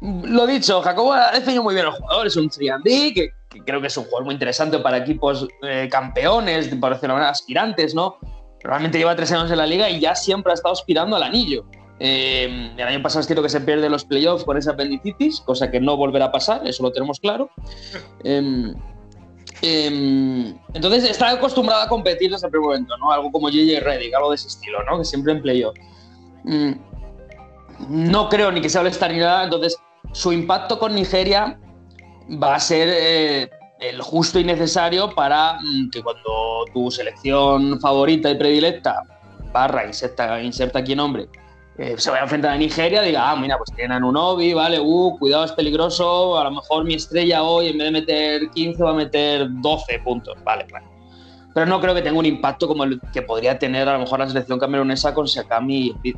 [0.01, 3.81] lo dicho, Jacobo ha definido muy bien al jugador, es un 3D, que, que creo
[3.81, 8.17] que es un jugador muy interesante para equipos eh, campeones, por decirlo manera, aspirantes, ¿no?
[8.62, 11.65] Realmente lleva tres años en la liga y ya siempre ha estado aspirando al anillo.
[11.99, 15.71] Eh, el año pasado es cierto que se pierde los playoffs con esa apendicitis, cosa
[15.71, 17.49] que no volverá a pasar, eso lo tenemos claro.
[18.23, 18.73] Em,
[19.62, 23.12] em, entonces está acostumbrado a competir desde el primer momento, ¿no?
[23.12, 24.98] Algo como JJ Redick, algo de ese estilo, ¿no?
[24.98, 25.76] Que siempre en playoff.
[26.44, 26.72] Mm,
[27.89, 29.78] no creo ni que sea All-Star ni nada, entonces
[30.12, 31.60] su impacto con Nigeria
[32.41, 38.30] va a ser eh, el justo y necesario para mm, que cuando tu selección favorita
[38.30, 39.04] y predilecta,
[39.52, 41.28] barra, inserta, inserta aquí nombre,
[41.78, 44.80] eh, se vaya a enfrentar a Nigeria, diga, ah, mira, pues tienen un Obi, vale,
[44.80, 48.84] uh, cuidado, es peligroso, a lo mejor mi estrella hoy en vez de meter 15
[48.84, 50.86] va a meter 12 puntos, vale, vale.
[51.54, 54.20] Pero no creo que tenga un impacto como el que podría tener a lo mejor
[54.20, 56.16] la selección camerunesa con Sakami y Embiid.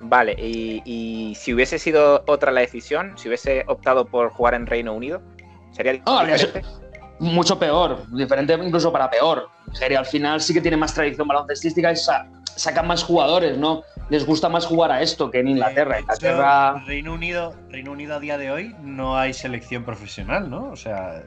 [0.00, 4.66] Vale, y, y si hubiese sido otra la decisión, si hubiese optado por jugar en
[4.66, 5.20] Reino Unido,
[5.72, 6.68] sería Ah, habría diferente.
[7.20, 9.48] Mucho peor, diferente incluso para peor.
[9.72, 12.26] Nigeria al final sí que tiene más tradición baloncestística y sa-
[12.56, 13.82] sacan más jugadores, ¿no?
[14.10, 16.00] Les gusta más jugar a esto que en Inglaterra.
[16.00, 16.74] Inglaterra.
[16.76, 20.70] hecho, Reino Unido, Reino Unido a día de hoy no hay selección profesional, ¿no?
[20.70, 21.22] O sea,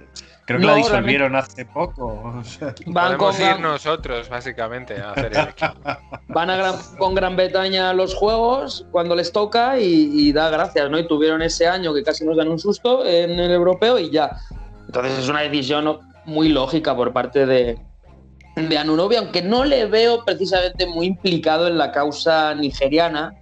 [0.46, 2.08] creo que No, la disolvieron hace poco.
[2.40, 2.74] o sea.
[2.88, 5.74] Van, con, Podemos ir Gran- nosotros, básicamente, a hacer el equipo.
[6.30, 10.50] van a Gran- con Gran Bretaña a los juegos cuando les toca y, y da
[10.50, 10.98] gracias, ¿no?
[10.98, 14.32] Y tuvieron ese año que casi nos dan un susto en el europeo y ya.
[14.88, 17.78] Entonces es una decisión muy lógica por parte de,
[18.56, 23.34] de Anunobi, aunque no le veo precisamente muy implicado en la causa nigeriana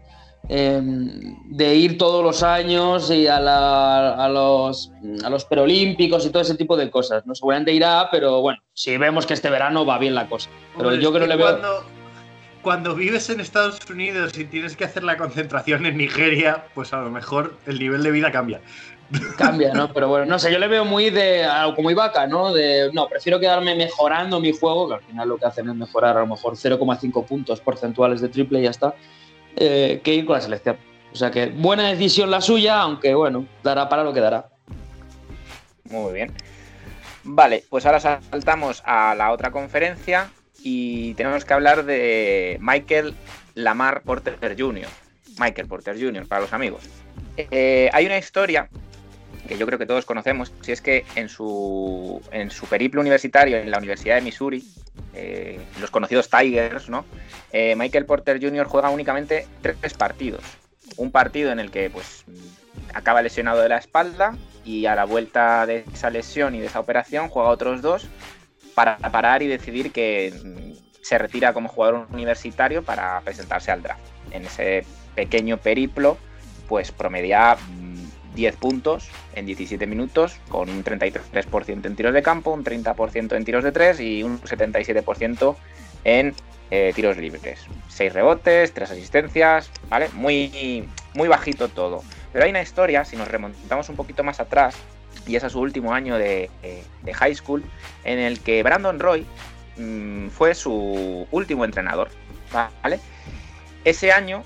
[0.48, 4.92] eh, de ir todos los años y a, la- a los,
[5.24, 7.26] a los preolímpicos y todo ese tipo de cosas.
[7.26, 7.36] ¿no?
[7.36, 10.50] Seguramente irá, pero bueno, si vemos que este verano va bien la cosa.
[10.76, 11.52] Pero Hombre, yo creo que que le veo...
[11.60, 11.84] cuando,
[12.64, 17.02] cuando vives en Estados Unidos y tienes que hacer la concentración en Nigeria, pues a
[17.02, 18.62] lo mejor el nivel de vida cambia.
[19.38, 19.92] Cambia, ¿no?
[19.92, 22.54] Pero bueno, no sé, yo le veo muy de como Ibaka, ¿no?
[22.54, 26.18] De no, prefiero quedarme mejorando mi juego, que al final lo que hacen es mejorar
[26.18, 28.94] a lo mejor 0,5 puntos porcentuales de triple y ya está,
[29.56, 30.78] eh, que ir con la selección.
[31.12, 34.50] O sea que buena decisión la suya, aunque bueno, dará para lo que dará.
[35.86, 36.32] Muy bien.
[37.24, 40.30] Vale, pues ahora saltamos a la otra conferencia
[40.64, 43.16] y tenemos que hablar de Michael
[43.56, 44.88] Lamar Porter Jr.
[45.40, 46.28] Michael Porter Jr.
[46.28, 46.84] para los amigos.
[47.38, 48.70] Eh, hay una historia
[49.48, 53.58] que yo creo que todos conocemos, si es que en su, en su periplo universitario
[53.58, 54.68] en la Universidad de Missouri,
[55.14, 57.06] eh, los conocidos Tigers, ¿no?
[57.52, 58.66] Eh, Michael Porter Jr.
[58.68, 60.44] juega únicamente tres partidos.
[60.98, 62.26] Un partido en el que pues
[62.94, 66.80] acaba lesionado de la espalda y a la vuelta de esa lesión y de esa
[66.80, 68.08] operación juega otros dos
[68.76, 74.02] para parar y decidir que mm, se retira como jugador universitario para presentarse al draft.
[74.32, 76.18] En ese pequeño periplo,
[76.68, 77.58] pues promedia
[78.40, 83.36] 10 mm, puntos en 17 minutos, con un 33% en tiros de campo, un 30%
[83.36, 85.56] en tiros de 3 y un 77%
[86.06, 86.34] en
[86.72, 87.66] eh, tiros libres.
[87.90, 90.10] 6 rebotes, 3 asistencias, ¿vale?
[90.14, 92.04] Muy, muy bajito todo.
[92.32, 94.76] Pero hay una historia, si nos remontamos un poquito más atrás,
[95.28, 96.50] y es a su último año de,
[97.14, 97.64] high school,
[98.04, 99.26] en el que Brandon Roy
[99.78, 102.10] mm, fue su último entrenador.
[102.54, 103.00] ¿vale?
[103.84, 104.44] Ese año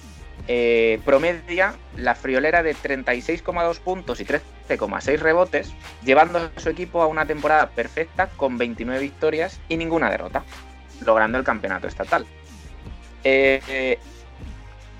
[0.47, 7.07] eh, promedia la friolera de 36,2 puntos y 13,6 rebotes, llevando a su equipo a
[7.07, 10.43] una temporada perfecta con 29 victorias y ninguna derrota,
[11.05, 12.25] logrando el campeonato estatal.
[13.23, 13.97] Eh,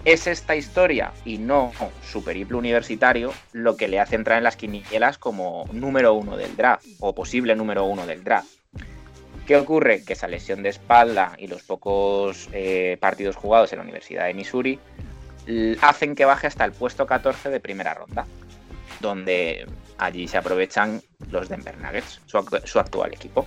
[0.05, 1.71] es esta historia y no
[2.03, 6.57] su periplo universitario lo que le hace entrar en las quinielas como número uno del
[6.57, 8.49] draft o posible número uno del draft.
[9.47, 10.03] ¿Qué ocurre?
[10.03, 14.33] Que esa lesión de espalda y los pocos eh, partidos jugados en la Universidad de
[14.33, 14.79] Missouri
[15.81, 18.25] hacen que baje hasta el puesto 14 de primera ronda,
[18.99, 19.65] donde
[19.97, 21.01] allí se aprovechan
[21.31, 23.45] los Denver Nuggets, su, actual equipo.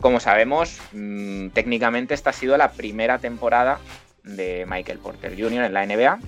[0.00, 3.78] Como sabemos, mm, técnicamente esta ha sido la primera temporada
[4.22, 5.64] de Michael Porter Jr.
[5.64, 6.18] en la NBA,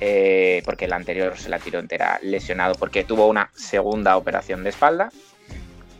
[0.00, 4.70] eh, porque el anterior se la tiró entera lesionado porque tuvo una segunda operación de
[4.70, 5.10] espalda.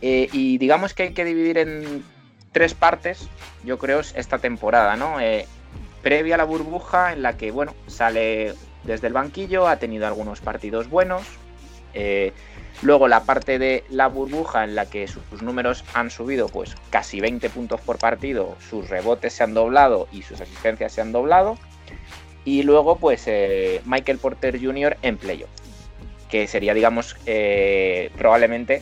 [0.01, 2.03] Eh, y digamos que hay que dividir en
[2.51, 3.27] tres partes,
[3.63, 5.19] yo creo, esta temporada, ¿no?
[5.19, 5.47] Eh,
[6.03, 10.41] previa a la burbuja, en la que, bueno, sale desde el banquillo, ha tenido algunos
[10.41, 11.23] partidos buenos.
[12.81, 17.21] Luego la parte de la burbuja en la que sus números han subido pues casi
[17.21, 21.57] 20 puntos por partido, sus rebotes se han doblado y sus asistencias se han doblado.
[22.43, 24.97] Y luego pues eh, Michael Porter Jr.
[25.01, 25.49] en playoff,
[26.29, 28.81] que sería digamos eh, probablemente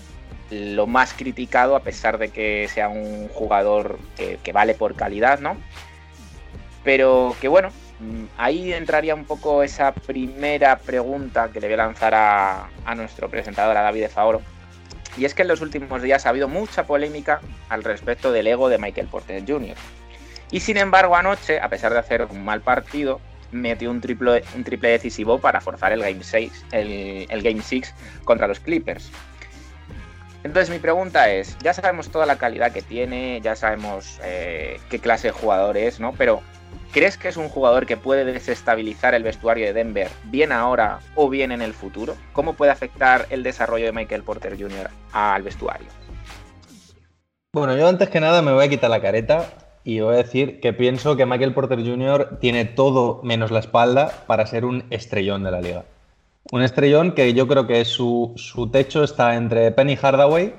[0.50, 5.40] lo más criticado a pesar de que sea un jugador que, que vale por calidad,
[5.40, 5.58] ¿no?
[6.84, 11.86] Pero que bueno, Mm, ahí entraría un poco esa primera pregunta que le voy a
[11.86, 14.42] lanzar a, nuestro presentador, a David de Favoro.
[15.18, 18.70] Y es que en los últimos días ha habido mucha polémica al respecto del ego
[18.70, 19.76] de Michael Porter Jr.
[20.50, 24.64] Y sin embargo, anoche, a pesar de hacer un mal partido, metió un triple, un
[24.64, 29.12] triple decisivo para forzar el Game 6, el, Game 6 contra los Clippers.
[30.44, 34.98] Entonces mi pregunta es, ya sabemos toda la calidad que tiene, ya sabemos eh, qué
[34.98, 36.14] clase de jugador es, ¿no?
[36.14, 36.42] Pero
[36.92, 41.30] ¿Crees que es un jugador que puede desestabilizar el vestuario de Denver, bien ahora o
[41.30, 42.16] bien en el futuro?
[42.34, 44.90] ¿Cómo puede afectar el desarrollo de Michael Porter Jr.
[45.14, 45.88] al vestuario?
[47.54, 49.50] Bueno, yo antes que nada me voy a quitar la careta
[49.84, 52.38] y voy a decir que pienso que Michael Porter Jr.
[52.40, 55.86] tiene todo menos la espalda para ser un estrellón de la liga.
[56.52, 60.56] Un estrellón que yo creo que su, su techo está entre Penny Hardaway,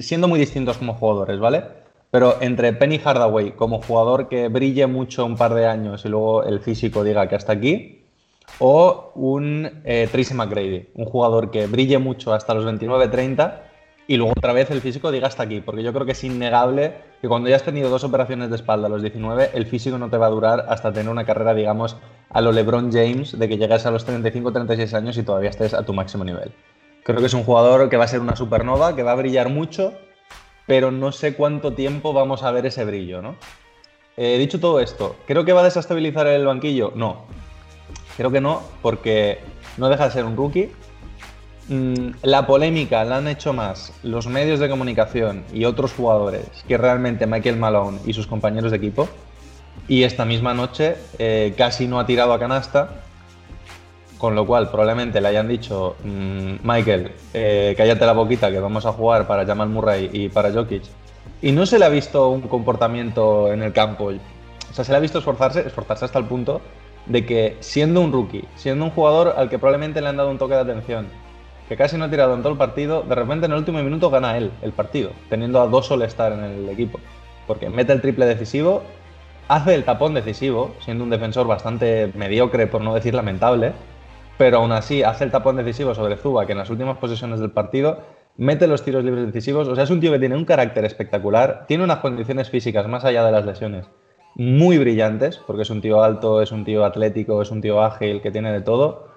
[0.00, 1.83] siendo muy distintos como jugadores, ¿vale?
[2.14, 6.44] Pero entre Penny Hardaway como jugador que brille mucho un par de años y luego
[6.44, 8.04] el físico diga que hasta aquí,
[8.60, 13.54] o un eh, Tracy McGrady, un jugador que brille mucho hasta los 29-30
[14.06, 16.92] y luego otra vez el físico diga hasta aquí, porque yo creo que es innegable
[17.20, 20.08] que cuando ya has tenido dos operaciones de espalda a los 19, el físico no
[20.08, 21.96] te va a durar hasta tener una carrera, digamos,
[22.30, 25.84] a lo LeBron James, de que llegues a los 35-36 años y todavía estés a
[25.84, 26.52] tu máximo nivel.
[27.02, 29.48] Creo que es un jugador que va a ser una supernova, que va a brillar
[29.48, 29.94] mucho
[30.66, 33.36] pero no sé cuánto tiempo vamos a ver ese brillo, ¿no?
[34.16, 36.92] Eh, dicho todo esto, ¿creo que va a desestabilizar el banquillo?
[36.94, 37.24] No.
[38.16, 39.40] Creo que no, porque
[39.76, 40.70] no deja de ser un rookie.
[41.68, 46.76] Mm, la polémica la han hecho más los medios de comunicación y otros jugadores que
[46.76, 49.08] realmente Michael Malone y sus compañeros de equipo.
[49.88, 53.04] Y esta misma noche eh, casi no ha tirado a canasta
[54.24, 58.86] con lo cual probablemente le hayan dicho, mm, Michael, eh, cállate la boquita que vamos
[58.86, 60.82] a jugar para Jamal Murray y para Jokic.
[61.42, 64.96] Y no se le ha visto un comportamiento en el campo O sea, se le
[64.96, 66.62] ha visto esforzarse, esforzarse hasta el punto
[67.04, 70.38] de que siendo un rookie, siendo un jugador al que probablemente le han dado un
[70.38, 71.06] toque de atención,
[71.68, 74.08] que casi no ha tirado en todo el partido, de repente en el último minuto
[74.08, 76.98] gana él el partido, teniendo a dos All-Star en el equipo.
[77.46, 78.84] Porque mete el triple decisivo,
[79.48, 83.74] hace el tapón decisivo, siendo un defensor bastante mediocre, por no decir lamentable,
[84.38, 87.50] pero aún así hace el tapón decisivo sobre Zuba, que en las últimas posesiones del
[87.50, 88.00] partido
[88.36, 89.68] mete los tiros libres decisivos.
[89.68, 93.04] O sea, es un tío que tiene un carácter espectacular, tiene unas condiciones físicas más
[93.04, 93.86] allá de las lesiones
[94.36, 98.20] muy brillantes, porque es un tío alto, es un tío atlético, es un tío ágil,
[98.20, 99.08] que tiene de todo.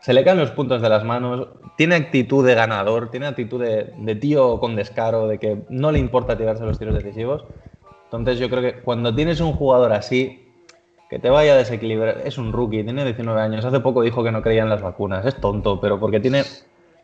[0.00, 3.92] Se le caen los puntos de las manos, tiene actitud de ganador, tiene actitud de,
[3.96, 7.44] de tío con descaro, de que no le importa tirarse los tiros decisivos.
[8.04, 10.41] Entonces yo creo que cuando tienes un jugador así,
[11.12, 14.32] que te vaya a desequilibrar, es un rookie, tiene 19 años, hace poco dijo que
[14.32, 16.42] no creía en las vacunas, es tonto, pero porque tiene,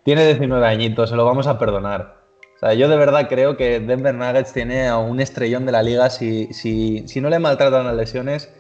[0.03, 2.17] tiene 19 añitos, se lo vamos a perdonar.
[2.57, 5.83] O sea, yo de verdad creo que Denver Nuggets tiene a un estrellón de la
[5.83, 6.09] liga.
[6.09, 8.51] Si, si, si no le maltratan las lesiones,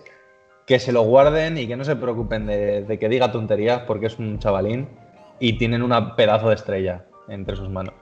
[0.67, 4.09] que se lo guarden y que no se preocupen de, de, que diga tonterías porque
[4.09, 4.87] es un chavalín
[5.41, 7.95] y tienen una pedazo de estrella entre sus manos.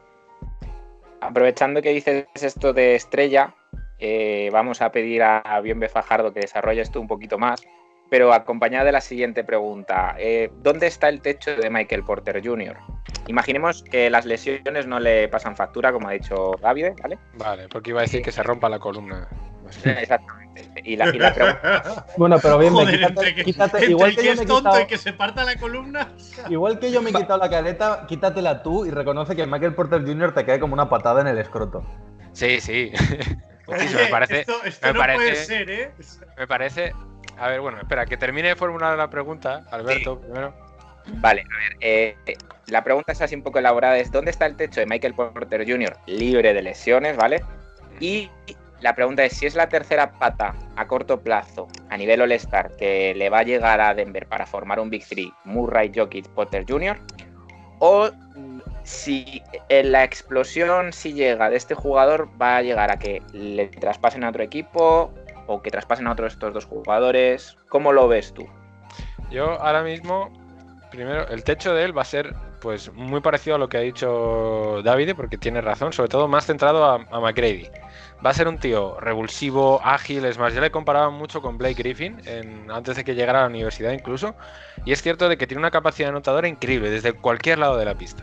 [1.21, 3.55] Aprovechando que dices esto de estrella,
[3.99, 7.63] eh, vamos a pedir a Bienve Fajardo que desarrolle esto un poquito más,
[8.11, 10.15] pero acompañada de la siguiente pregunta.
[10.19, 12.77] Eh, ¿Dónde está el techo de Michael Porter Jr.?
[13.29, 17.19] Imaginemos que las lesiones no le pasan factura, como ha dicho David, ¿vale?
[17.35, 19.27] Vale, porque iba a decir que se rompa la columna.
[19.85, 20.47] Exactamente.
[20.85, 22.07] Y la, y la pregunta...
[22.17, 24.45] Bueno, pero bien, Joder, quítate, entre que, quítate- entre igual que que yo es me
[24.45, 26.13] he tonto quitado- y que se parta la columna.
[26.49, 30.03] Igual que yo me he quitado la careta, quítatela tú y reconoce que Michael Porter
[30.07, 30.33] Jr.
[30.33, 31.85] te cae como una patada en el escroto.
[32.33, 32.93] Sí, sí.
[33.69, 34.41] Me parece.
[34.41, 35.91] esto esto me no parece- puede ser, ¿eh?
[36.37, 36.93] Me parece.
[37.39, 40.55] A ver, bueno, espera, que termine de formular la pregunta, Alberto, primero.
[41.19, 42.17] Vale, a ver, eh,
[42.69, 45.65] la pregunta es así un poco elaborada, es ¿dónde está el techo de Michael Porter
[45.71, 45.97] Jr.
[46.07, 47.43] libre de lesiones, ¿vale?
[48.01, 48.31] Y
[48.81, 53.15] la pregunta es si es la tercera pata a corto plazo a nivel All-Star que
[53.15, 56.99] le va a llegar a Denver para formar un Big Three, Murray, Jokic, Potter Jr.
[57.79, 58.11] O
[58.87, 63.67] si en la explosión, si llega de este jugador, va a llegar a que le
[63.67, 65.13] traspasen a otro equipo
[65.49, 67.59] o que traspasen a otro de estos dos jugadores.
[67.69, 68.49] ¿Cómo lo ves tú?
[69.29, 70.31] Yo ahora mismo,
[70.93, 73.81] primero, el techo de él va a ser pues muy parecido a lo que ha
[73.81, 77.69] dicho David, porque tiene razón, sobre todo más centrado a, a McGrady.
[78.25, 81.83] Va a ser un tío revulsivo, ágil, es más, yo le comparaba mucho con Blake
[81.83, 82.21] Griffin
[82.71, 84.37] antes de que llegara a la universidad incluso,
[84.85, 87.95] y es cierto de que tiene una capacidad anotadora increíble desde cualquier lado de la
[87.97, 88.23] pista.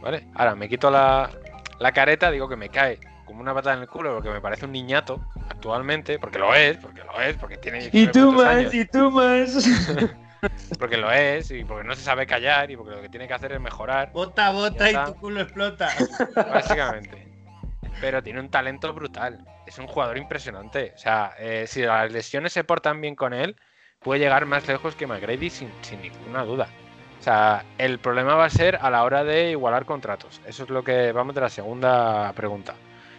[0.00, 0.26] ¿Vale?
[0.34, 1.30] Ahora me quito la,
[1.78, 4.64] la careta, digo que me cae como una patada en el culo porque me parece
[4.66, 8.46] un niñato actualmente, porque lo es, porque lo es, porque tiene Y 19 tú más,
[8.46, 9.68] años y tú más.
[10.78, 13.34] porque lo es y porque no se sabe callar y porque lo que tiene que
[13.34, 15.06] hacer es mejorar, Bota, bota y está.
[15.06, 15.90] tu culo explota.
[16.34, 17.28] básicamente.
[18.00, 19.44] Pero tiene un talento brutal.
[19.66, 20.92] Es un jugador impresionante.
[20.94, 23.56] O sea, eh, si las lesiones se portan bien con él,
[24.00, 26.66] puede llegar más lejos que McGrady sin, sin ninguna duda.
[27.20, 30.40] O sea, el problema va a ser a la hora de igualar contratos.
[30.46, 32.74] Eso es lo que vamos de la segunda pregunta.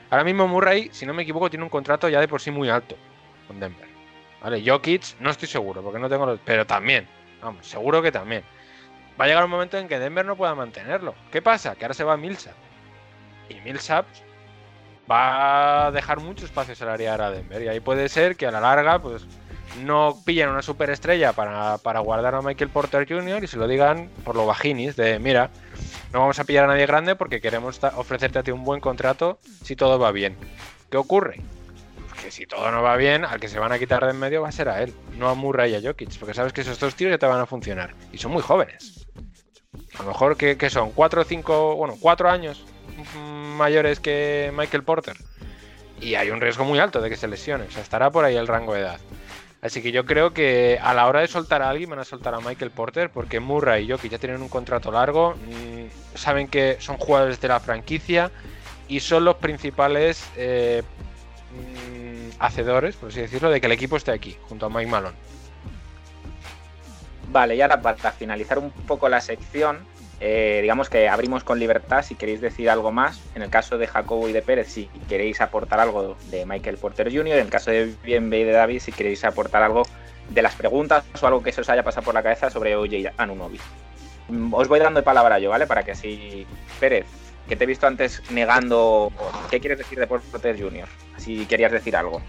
[0.09, 2.67] Ahora mismo Murray, si no me equivoco, tiene un contrato ya de por sí muy
[2.67, 2.97] alto
[3.47, 3.87] con Denver.
[4.41, 6.39] Vale, Jokic no estoy seguro porque no tengo los...
[6.43, 7.07] Pero también,
[7.43, 8.43] vamos, seguro que también.
[9.19, 11.13] Va a llegar un momento en que Denver no pueda mantenerlo.
[11.31, 11.75] ¿Qué pasa?
[11.75, 12.55] Que ahora se va Millsap.
[13.49, 14.07] Y Millsap
[15.09, 17.61] va a dejar mucho espacio salarial a Denver.
[17.61, 19.27] Y ahí puede ser que a la larga, pues,
[19.83, 23.43] no pillen una superestrella para, para guardar a Michael Porter Jr.
[23.43, 25.49] y se lo digan por lo bajinis de, mira,
[26.13, 29.39] no vamos a pillar a nadie grande porque queremos ofrecerte a ti un buen contrato
[29.63, 30.37] si todo va bien.
[30.89, 31.41] ¿Qué ocurre?
[32.09, 34.19] Pues que si todo no va bien, al que se van a quitar de en
[34.19, 36.61] medio va a ser a él, no a Murray y a Jokic, porque sabes que
[36.61, 37.95] esos dos tíos ya te van a funcionar.
[38.11, 39.07] Y son muy jóvenes.
[39.97, 42.65] A lo mejor que, que son cuatro o cinco, bueno, cuatro años
[43.15, 45.17] mayores que Michael Porter.
[45.99, 47.65] Y hay un riesgo muy alto de que se lesione.
[47.65, 48.99] O sea, estará por ahí el rango de edad.
[49.61, 52.33] Así que yo creo que a la hora de soltar a alguien van a soltar
[52.33, 56.77] a Michael Porter porque Murray y Jokic ya tienen un contrato largo, mm, saben que
[56.79, 58.31] son jugadores de la franquicia
[58.87, 60.81] y son los principales eh,
[61.51, 65.15] mm, hacedores, por así decirlo, de que el equipo esté aquí, junto a Mike Malone.
[67.29, 69.85] Vale, y ahora para finalizar un poco la sección,
[70.23, 73.19] eh, digamos que abrimos con libertad si queréis decir algo más.
[73.35, 77.07] En el caso de Jacobo y de Pérez, si queréis aportar algo de Michael Porter
[77.11, 77.35] Jr.
[77.37, 79.81] En el caso de Bienve y de David, si queréis aportar algo
[80.29, 83.11] de las preguntas o algo que se os haya pasado por la cabeza sobre OJ
[83.17, 83.59] Anunobi.
[84.29, 85.65] Mm, Os voy dando palabra yo, ¿vale?
[85.67, 86.45] Para que así.
[86.79, 87.05] Pérez,
[87.49, 89.11] que te he visto antes negando.
[89.49, 90.87] ¿Qué quieres decir de Porter Jr.?
[91.17, 92.21] Si querías decir algo.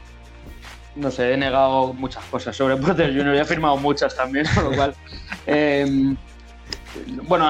[0.96, 3.34] No sé, he negado muchas cosas sobre Porter Jr.
[3.34, 4.94] y he firmado muchas también, con lo cual.
[5.46, 6.14] eh,
[7.28, 7.48] bueno,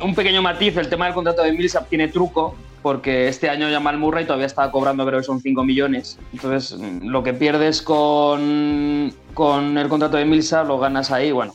[0.00, 2.56] un pequeño matiz: el tema del contrato de Millsap tiene truco.
[2.82, 6.18] porque este año Jamal Murray todavía estaba cobrando, creo que son 5 millones.
[6.32, 11.54] Entonces, lo que pierdes con, con el contrato de Milsa lo ganas ahí, bueno.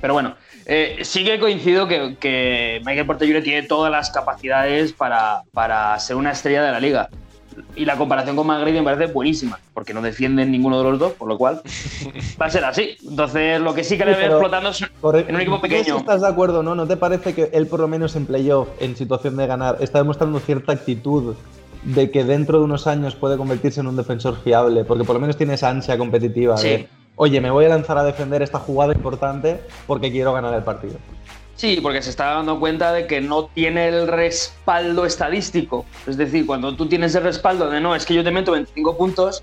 [0.00, 0.34] Pero bueno,
[0.66, 3.42] eh, sí que coincido que, que Michael Porter Jr.
[3.42, 7.08] tiene todas las capacidades para, para ser una estrella de la liga.
[7.76, 11.12] Y la comparación con McGrady me parece buenísima, porque no defienden ninguno de los dos,
[11.12, 11.62] por lo cual
[12.40, 12.96] va a ser así.
[13.08, 15.96] Entonces, lo que sí que le veo explotando es Por- en un equipo pequeño.
[15.98, 16.74] estás de acuerdo, ¿no?
[16.74, 19.98] ¿No te parece que él, por lo menos en playoff, en situación de ganar, está
[19.98, 21.34] demostrando cierta actitud
[21.84, 24.84] de que dentro de unos años puede convertirse en un defensor fiable?
[24.84, 26.68] Porque por lo menos tiene esa ansia competitiva Sí.
[26.68, 30.62] de, oye, me voy a lanzar a defender esta jugada importante porque quiero ganar el
[30.62, 30.94] partido.
[31.54, 35.84] Sí, porque se está dando cuenta de que no tiene el respaldo estadístico.
[36.06, 38.96] Es decir, cuando tú tienes el respaldo de no, es que yo te meto 25
[38.96, 39.42] puntos,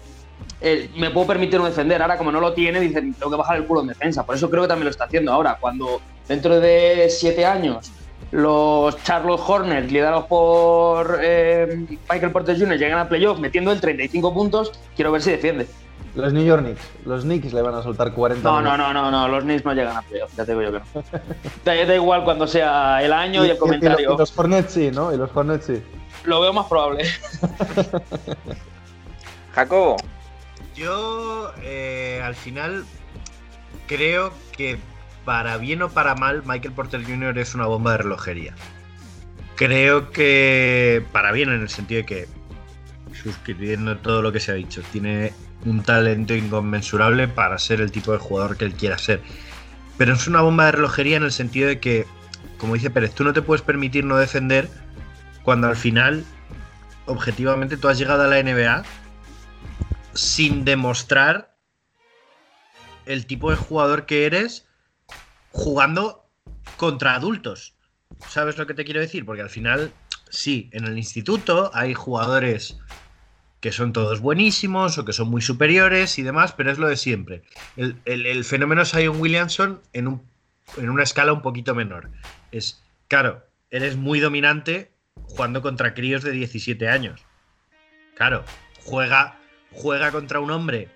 [0.61, 2.01] eh, me puedo permitir no defender.
[2.01, 4.25] Ahora, como no lo tiene, dicen, tengo que bajar el culo en defensa.
[4.25, 5.57] Por eso creo que también lo está haciendo ahora.
[5.59, 7.91] Cuando dentro de siete años
[8.31, 14.33] los Charlotte Hornets, liderados por eh, Michael Porter Jr., llegan a playoff metiendo el 35
[14.33, 15.67] puntos, quiero ver si defiende.
[16.15, 19.11] Los New York Knicks, los Knicks le van a soltar 40 No, no, no, no,
[19.11, 21.03] no, los Knicks no llegan a playoff, ya te digo yo que no.
[21.63, 24.17] da, da igual cuando sea el año y, el y comentario.
[24.17, 25.13] los Hornets sí, ¿no?
[25.13, 25.81] Y los Hornets sí.
[26.25, 27.05] Lo veo más probable.
[29.53, 29.97] Jacobo,
[30.75, 32.85] Yo, eh, al final,
[33.87, 34.77] creo que
[35.25, 37.37] para bien o para mal, Michael Porter Jr.
[37.37, 38.53] es una bomba de relojería.
[39.55, 42.27] Creo que para bien en el sentido de que,
[43.13, 45.33] suscribiendo todo lo que se ha dicho, tiene
[45.65, 49.21] un talento inconmensurable para ser el tipo de jugador que él quiera ser.
[49.97, 52.05] Pero es una bomba de relojería en el sentido de que,
[52.57, 54.69] como dice Pérez, tú no te puedes permitir no defender
[55.43, 56.23] cuando al final,
[57.05, 58.83] objetivamente, tú has llegado a la NBA
[60.13, 61.55] sin demostrar
[63.05, 64.67] el tipo de jugador que eres
[65.51, 66.29] jugando
[66.77, 67.75] contra adultos.
[68.27, 69.25] ¿Sabes lo que te quiero decir?
[69.25, 69.91] Porque al final,
[70.29, 72.77] sí, en el instituto hay jugadores
[73.61, 76.95] que son todos buenísimos o que son muy superiores y demás, pero es lo de
[76.97, 77.43] siempre.
[77.75, 80.21] El, el- el fenómeno Zion Williamson en, un-
[80.77, 82.09] en una escala un poquito menor.
[82.51, 84.91] Es, claro, eres muy dominante
[85.23, 87.21] jugando contra críos de 17 años.
[88.15, 88.43] Claro,
[88.85, 89.37] juega,
[89.71, 90.87] juega contra un hombre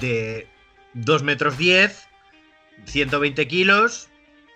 [0.00, 0.46] de
[0.94, 2.08] 2 metros 10,
[2.84, 4.08] 120 kilos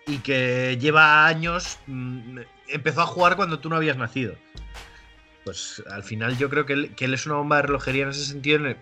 [0.07, 2.38] y que lleva años, mm,
[2.68, 4.34] empezó a jugar cuando tú no habías nacido.
[5.45, 8.11] Pues al final yo creo que él, que él es una bomba de relojería en
[8.11, 8.76] ese sentido, en el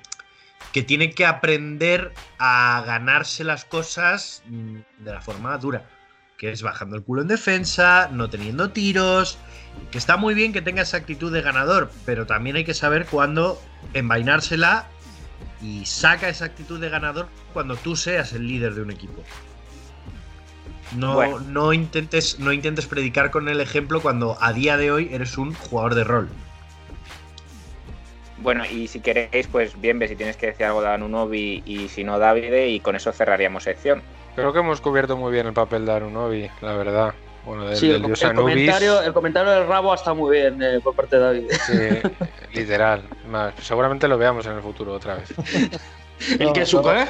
[0.73, 5.89] que tiene que aprender a ganarse las cosas mm, de la forma dura,
[6.37, 9.39] que es bajando el culo en defensa, no teniendo tiros,
[9.91, 13.07] que está muy bien que tenga esa actitud de ganador, pero también hay que saber
[13.07, 13.61] cuándo
[13.95, 14.87] envainársela
[15.63, 19.23] y saca esa actitud de ganador cuando tú seas el líder de un equipo.
[20.97, 21.41] No, Bueno.
[21.41, 25.55] no, intentes, no intentes predicar con el ejemplo cuando a día de hoy eres un
[25.55, 26.29] jugador de rol.
[28.43, 31.89] Bueno, y si queréis, pues bien, ve si tienes que decir algo de Anunobi y
[31.89, 34.03] si no, Davide, y con eso cerraríamos sección.
[34.35, 37.15] Creo que hemos cubierto muy bien el papel de Arunobi, la verdad.
[37.45, 40.63] Bueno, del, Sí, del el, dios el comentario, el comentario del rabo está muy bien
[40.63, 41.51] eh, por parte de David.
[41.67, 42.15] sí,
[42.55, 43.03] literal.
[43.29, 45.35] Más, seguramente lo veamos en el futuro otra vez.
[46.39, 46.93] el No, que no.
[46.93, 47.07] ¿eh?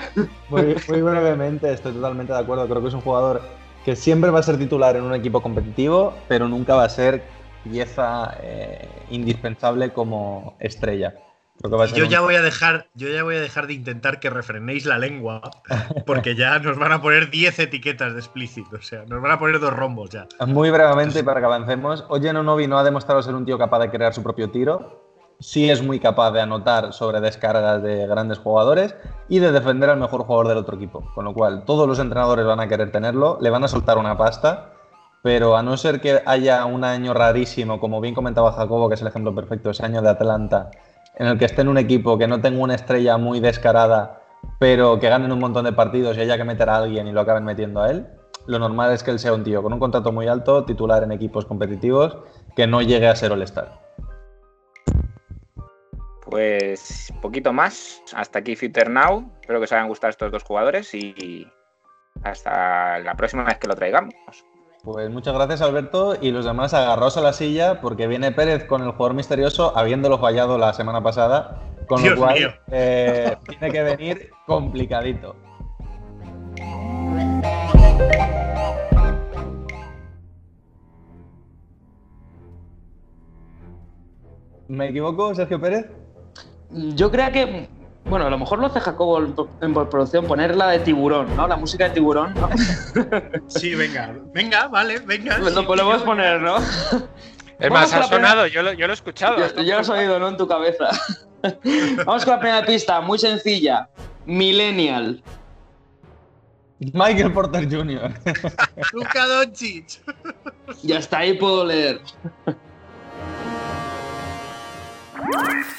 [0.49, 2.67] Muy, muy brevemente, estoy totalmente de acuerdo.
[2.67, 3.43] Creo que es un jugador
[3.85, 7.23] que siempre va a ser titular en un equipo competitivo, pero nunca va a ser
[7.71, 11.15] pieza eh, indispensable como estrella.
[11.61, 13.41] Creo que va a ser Yo un- ya voy a dejar, yo ya voy a
[13.41, 15.41] dejar de intentar que refrenéis la lengua,
[16.07, 19.39] porque ya nos van a poner 10 etiquetas de explícito, o sea, nos van a
[19.39, 20.27] poner dos rombos ya.
[20.47, 23.91] Muy brevemente, para que avancemos, Oye Novi no ha demostrado ser un tío capaz de
[23.91, 25.05] crear su propio tiro.
[25.41, 28.97] Sí es muy capaz de anotar sobre descargas de grandes jugadores
[29.29, 31.09] y de defender al mejor jugador del otro equipo.
[31.15, 34.17] Con lo cual, todos los entrenadores van a querer tenerlo, le van a soltar una
[34.17, 34.73] pasta,
[35.23, 39.03] pero a no ser que haya un año rarísimo, como bien comentaba Jacobo, que es
[39.03, 40.71] el ejemplo perfecto, ese año de Atlanta,
[41.17, 44.23] en el que esté en un equipo que no tenga una estrella muy descarada,
[44.59, 47.21] pero que ganen un montón de partidos y haya que meter a alguien y lo
[47.21, 48.07] acaben metiendo a él,
[48.47, 51.13] lo normal es que él sea un tío con un contrato muy alto, titular en
[51.13, 52.17] equipos competitivos,
[52.57, 53.79] que no llegue a ser All-Star.
[56.23, 58.03] Pues poquito más.
[58.15, 59.31] Hasta aquí Future Now.
[59.41, 61.47] Espero que os hayan gustado estos dos jugadores y
[62.23, 64.15] hasta la próxima vez que lo traigamos.
[64.85, 68.83] Pues muchas gracias Alberto y los demás agarraos a la silla porque viene Pérez con
[68.83, 73.83] el jugador misterioso habiéndolo fallado la semana pasada, con Dios lo cual eh, tiene que
[73.83, 75.35] venir complicadito.
[84.69, 85.87] ¿Me equivoco, Sergio Pérez?
[86.71, 87.69] Yo creo que,
[88.09, 91.35] bueno, a lo mejor lo hace Jacobo en po- en postproducción, poner la de tiburón,
[91.37, 91.47] ¿no?
[91.47, 92.49] La música de tiburón, ¿no?
[93.49, 95.39] Sí, venga, venga, vale, venga.
[95.39, 96.57] Lo sí, podemos yo- poner, ¿no?
[97.61, 99.37] Es más, ha sonado, yo lo, yo lo he escuchado.
[99.57, 100.29] Ya lo has oído, ¿no?
[100.29, 100.91] En tu cabeza.
[102.07, 103.89] Vamos con la primera pista, muy sencilla.
[104.27, 105.21] Millennial.
[106.79, 108.13] Michael Porter Jr.
[108.93, 110.01] Luka Doncic.
[110.85, 112.01] Ya está ahí, puedo leer.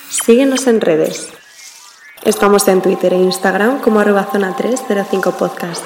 [0.09, 1.31] Síguenos en redes.
[2.29, 5.83] Estamos en Twitter e Instagram como arroba zona 305 podcast.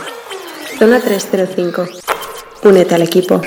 [0.78, 1.86] Zona 305.
[2.66, 3.40] Únete al equipo.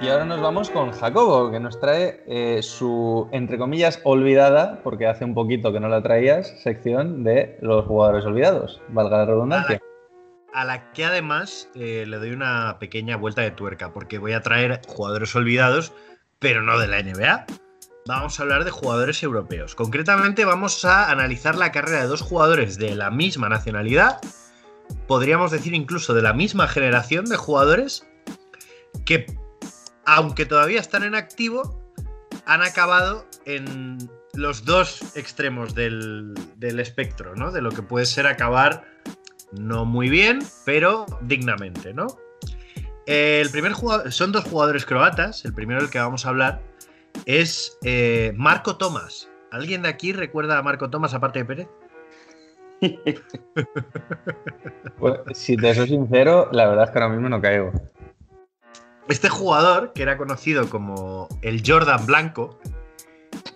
[0.00, 5.06] Y ahora nos vamos con Jacobo, que nos trae eh, su, entre comillas, olvidada, porque
[5.06, 9.78] hace un poquito que no la traías, sección de los jugadores olvidados, valga la redundancia.
[10.56, 14.40] A la que además eh, le doy una pequeña vuelta de tuerca, porque voy a
[14.40, 15.92] traer jugadores olvidados,
[16.38, 17.44] pero no de la NBA.
[18.06, 19.74] Vamos a hablar de jugadores europeos.
[19.74, 24.18] Concretamente vamos a analizar la carrera de dos jugadores de la misma nacionalidad,
[25.06, 28.08] podríamos decir incluso de la misma generación de jugadores,
[29.04, 29.26] que
[30.06, 31.92] aunque todavía están en activo,
[32.46, 33.98] han acabado en
[34.32, 37.52] los dos extremos del, del espectro, ¿no?
[37.52, 38.96] De lo que puede ser acabar
[39.60, 42.06] no muy bien, pero dignamente, ¿no?
[43.06, 45.44] Eh, El primer jugador, son dos jugadores croatas.
[45.44, 46.60] El primero del que vamos a hablar
[47.24, 49.30] es eh, Marco Tomás.
[49.52, 51.68] ¿Alguien de aquí recuerda a Marco Tomás aparte de Pérez?
[54.98, 57.70] Pues, si te soy sincero, la verdad es que ahora mismo no caigo.
[59.08, 62.58] Este jugador, que era conocido como el Jordan Blanco,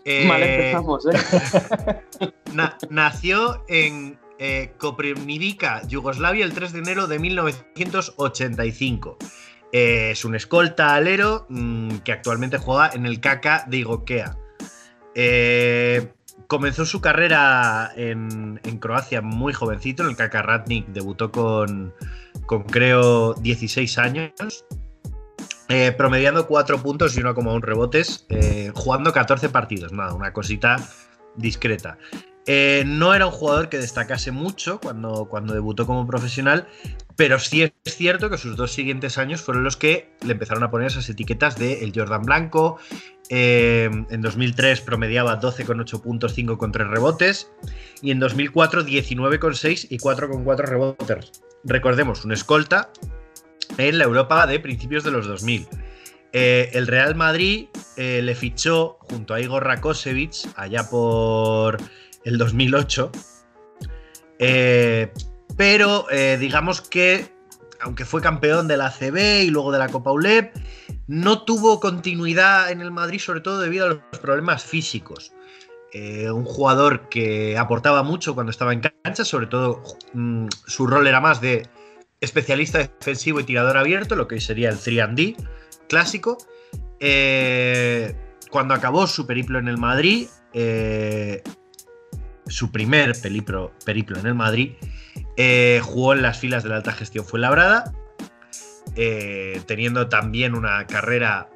[0.04, 2.32] eh, Mal empezamos, ¿eh?
[2.54, 4.72] na- nació en eh,
[5.86, 9.18] Yugoslavia, el 3 de enero de 1985.
[9.72, 14.36] Eh, es un escolta alero mm, que actualmente juega en el KK de Igokea.
[15.14, 16.12] Eh,
[16.46, 21.94] comenzó su carrera en, Croacia muy jovencito, en el KK Ratnik debutó con,
[22.70, 24.64] creo 16 años.
[25.68, 28.26] Eh, promediando 4 puntos y 1,1 rebotes,
[28.74, 29.92] jugando 14 partidos.
[29.92, 30.76] Nada, una cosita
[31.36, 31.96] discreta.
[32.46, 36.66] Eh, no era un jugador que destacase mucho cuando, cuando debutó como profesional,
[37.16, 40.70] pero sí es cierto que sus dos siguientes años fueron los que le empezaron a
[40.70, 42.78] poner esas etiquetas de el Jordan Blanco.
[43.28, 47.52] Eh, en 2003 promediaba 12,8 puntos, 5,3 rebotes.
[48.00, 51.32] Y en 2004 19,6 y 4,4 rebotes.
[51.62, 52.90] Recordemos, un escolta
[53.76, 55.68] en la Europa de principios de los 2000.
[56.32, 57.66] Eh, el Real Madrid
[57.96, 61.76] le fichó junto a Igor Rakosevich allá por
[62.24, 63.10] el 2008.
[64.38, 65.12] Eh,
[65.56, 67.32] pero eh, digamos que,
[67.80, 70.54] aunque fue campeón de la CB y luego de la Copa ULEP,
[71.06, 75.32] no tuvo continuidad en el Madrid, sobre todo debido a los problemas físicos.
[75.92, 79.82] Eh, un jugador que aportaba mucho cuando estaba en cancha, sobre todo
[80.14, 81.68] mm, su rol era más de
[82.20, 85.36] especialista defensivo y tirador abierto, lo que sería el 3D
[85.88, 86.38] clásico.
[88.50, 90.28] Cuando acabó su periplo en el Madrid,
[92.50, 94.72] su primer periplo, en el Madrid,
[95.36, 97.92] eh, jugó en las filas de la alta gestión Fuenlabrada,
[98.96, 101.48] eh, teniendo también una carrera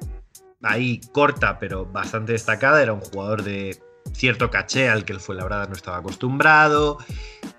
[0.63, 2.81] ahí corta pero bastante destacada.
[2.81, 3.77] Era un jugador de
[4.13, 6.97] cierto caché al que el Fuenlabrada no estaba acostumbrado.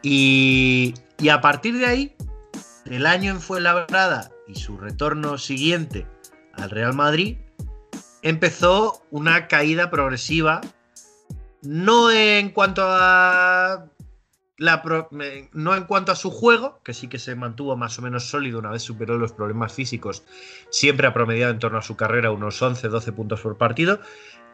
[0.03, 2.17] Y, y a partir de ahí,
[2.87, 6.07] el año en Fuenlabrada y su retorno siguiente
[6.55, 7.39] al Real Madrid,
[8.23, 10.61] empezó una caída progresiva.
[11.67, 13.87] No en cuanto a.
[14.59, 14.83] La
[15.21, 18.31] eh, no en cuanto a su juego, que sí que se mantuvo más o menos
[18.31, 20.25] sólido una vez superó los problemas físicos,
[20.71, 24.01] siempre ha promediado en torno a su carrera unos 11-12 puntos por partido.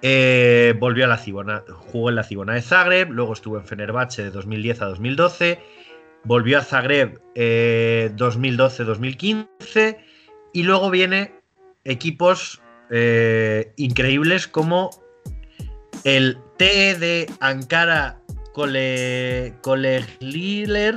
[0.04, 4.24] Eh, volvió a la Cibona, jugó en la Cibona de Zagreb, luego estuvo en Fenerbahce
[4.24, 5.60] de 2010 a 2012,
[6.24, 9.98] volvió a Zagreb eh, 2012-2015
[10.52, 11.36] y luego viene
[11.84, 12.60] equipos
[12.90, 14.90] eh, increíbles como
[16.02, 18.20] el TE de Ankara
[18.52, 20.94] Kole, Kolegliler.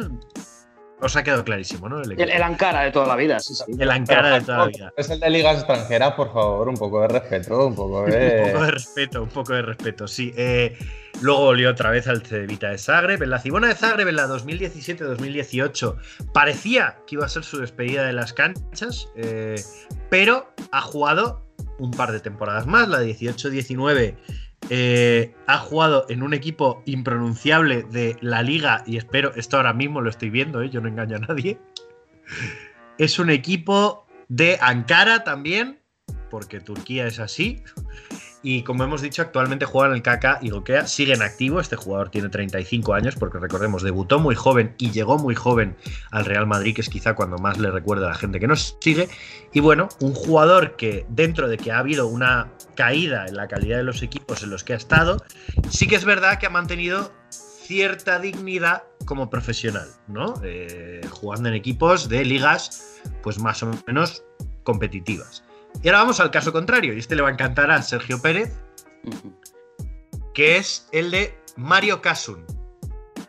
[1.02, 2.04] Os ha quedado clarísimo, ¿no?
[2.04, 3.64] El, El, el Ankara de toda la vida, sí, sí.
[3.80, 4.94] el Ankara de toda la vida.
[4.96, 8.44] Es el de ligas extranjeras, por favor, un poco de respeto, un poco de...
[8.46, 10.32] Un poco de respeto, un poco de respeto, sí.
[10.38, 10.78] Eh,
[11.22, 13.24] luego volvió otra vez al Cedevita de Zagreb.
[13.24, 15.96] En la Cibona de Zagreb, en la 2017-2018,
[16.32, 19.56] parecía que iba a ser su despedida de las canchas, eh,
[20.12, 21.44] pero ha jugado
[21.80, 24.16] un par de temporadas más, la 18-19.
[24.70, 30.02] Eh, ha jugado en un equipo impronunciable de la liga, y espero, esto ahora mismo
[30.02, 31.60] lo estoy viendo, eh, yo no engaño a nadie.
[32.98, 35.80] Es un equipo de Ankara también,
[36.30, 37.64] porque Turquía es así.
[38.46, 40.86] Y como hemos dicho, actualmente juega en el KK y Gokea.
[40.86, 45.18] Sigue en activo, este jugador tiene 35 años, porque recordemos, debutó muy joven y llegó
[45.18, 45.76] muy joven
[46.12, 48.78] al Real Madrid, que es quizá cuando más le recuerda a la gente que nos
[48.80, 49.10] sigue.
[49.52, 53.78] Y bueno, un jugador que dentro de que ha habido una caída en la calidad
[53.78, 55.26] de los equipos en los que ha estado,
[55.72, 60.36] sí que es verdad que ha mantenido cierta dignidad como profesional, ¿no?
[60.44, 64.24] Eh, jugando en equipos de ligas, pues más o menos
[64.62, 65.45] competitivas.
[65.84, 68.54] Y ahora vamos al caso contrario, y este le va a encantar a Sergio Pérez,
[70.34, 72.46] que es el de Mario Casun.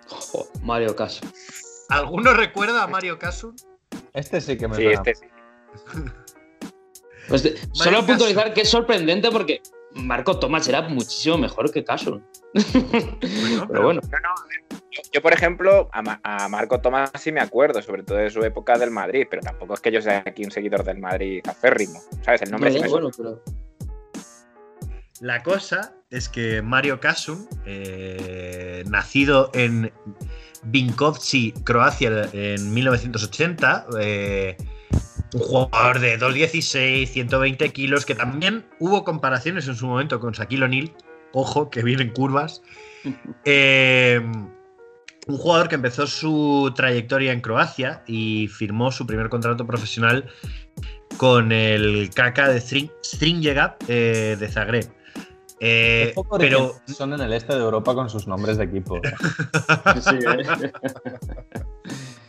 [0.09, 1.24] Jo, Mario Caso.
[1.88, 3.55] ¿Alguno recuerda a Mario Casun?
[4.12, 5.03] Este sí que me Sí, suena.
[5.05, 5.26] este sí.
[7.28, 9.61] Pues de- solo puntualizar que es sorprendente porque
[9.97, 12.20] Marco Tomás era muchísimo mejor que Caso.
[12.53, 17.82] Pero bueno, No, yo, yo, por ejemplo, a, Ma- a Marco Tomás sí me acuerdo,
[17.82, 20.51] sobre todo de su época del Madrid, pero tampoco es que yo sea aquí un
[20.51, 22.42] seguidor del Madrid acérrimo, ¿sabes?
[22.42, 23.42] El nombre no, sí me bueno, pero
[25.20, 29.92] La cosa es que Mario Kasun, eh, nacido en
[30.64, 34.57] Vinkovci, Croacia, en 1980, eh,
[35.35, 40.64] un jugador de 2'16, 120 kilos, que también hubo comparaciones en su momento con Shaquille
[40.64, 40.93] O'Neal,
[41.33, 42.62] ojo, que vienen curvas.
[43.45, 44.20] Eh,
[45.29, 50.29] un jugador que empezó su trayectoria en Croacia y firmó su primer contrato profesional
[51.16, 54.89] con el KK de String, Stringega eh, de Zagreb.
[55.59, 59.01] Eh, pero son en el este de Europa con sus nombres de equipo.
[60.01, 60.72] sí, ¿eh?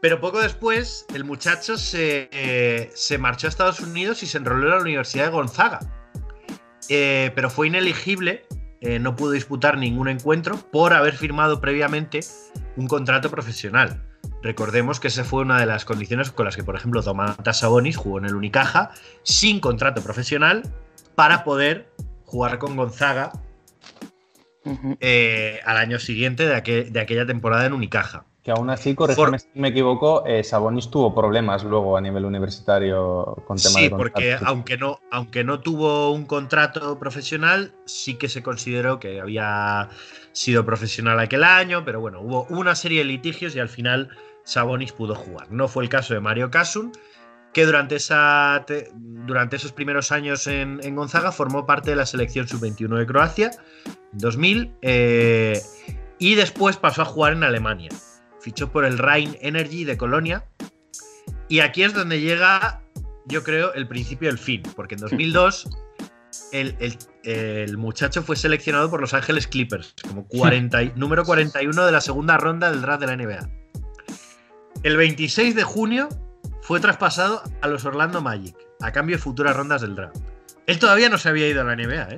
[0.00, 4.66] Pero poco después, el muchacho se, eh, se marchó a Estados Unidos y se enroló
[4.68, 5.80] en la Universidad de Gonzaga.
[6.88, 8.46] Eh, pero fue ineligible,
[8.80, 12.20] eh, no pudo disputar ningún encuentro por haber firmado previamente
[12.76, 14.02] un contrato profesional.
[14.42, 17.96] Recordemos que esa fue una de las condiciones con las que, por ejemplo, Domantas Sabonis
[17.96, 18.92] jugó en el Unicaja
[19.24, 20.62] sin contrato profesional
[21.16, 21.90] para poder
[22.24, 23.32] jugar con Gonzaga
[25.64, 28.26] al año siguiente de, aquel- de aquella temporada en Unicaja.
[28.46, 33.42] Que aún así, corrígeme si me equivoco, eh, Sabonis tuvo problemas luego a nivel universitario
[33.44, 38.28] con tema Sí, de porque aunque no, aunque no tuvo un contrato profesional, sí que
[38.28, 39.88] se consideró que había
[40.30, 44.10] sido profesional aquel año, pero bueno, hubo una serie de litigios y al final
[44.44, 45.50] Sabonis pudo jugar.
[45.50, 46.92] No fue el caso de Mario Kasun,
[47.52, 52.06] que durante, esa te- durante esos primeros años en, en Gonzaga formó parte de la
[52.06, 53.50] selección sub-21 de Croacia,
[54.12, 55.60] en 2000, eh,
[56.20, 57.90] y después pasó a jugar en Alemania.
[58.46, 60.44] Fichó por el Rhein Energy de Colonia.
[61.48, 62.80] Y aquí es donde llega,
[63.24, 65.68] yo creo, el principio del fin, porque en 2002
[66.52, 71.86] el, el- el muchacho fue seleccionado por Los Ángeles Clippers como 40 y- número 41
[71.86, 73.50] de la segunda ronda del draft de la NBA.
[74.84, 76.08] El 26 de junio
[76.62, 80.18] fue traspasado a los Orlando Magic a cambio de futuras rondas del draft.
[80.68, 82.10] Él todavía no se había ido a la NBA.
[82.12, 82.16] ¿eh?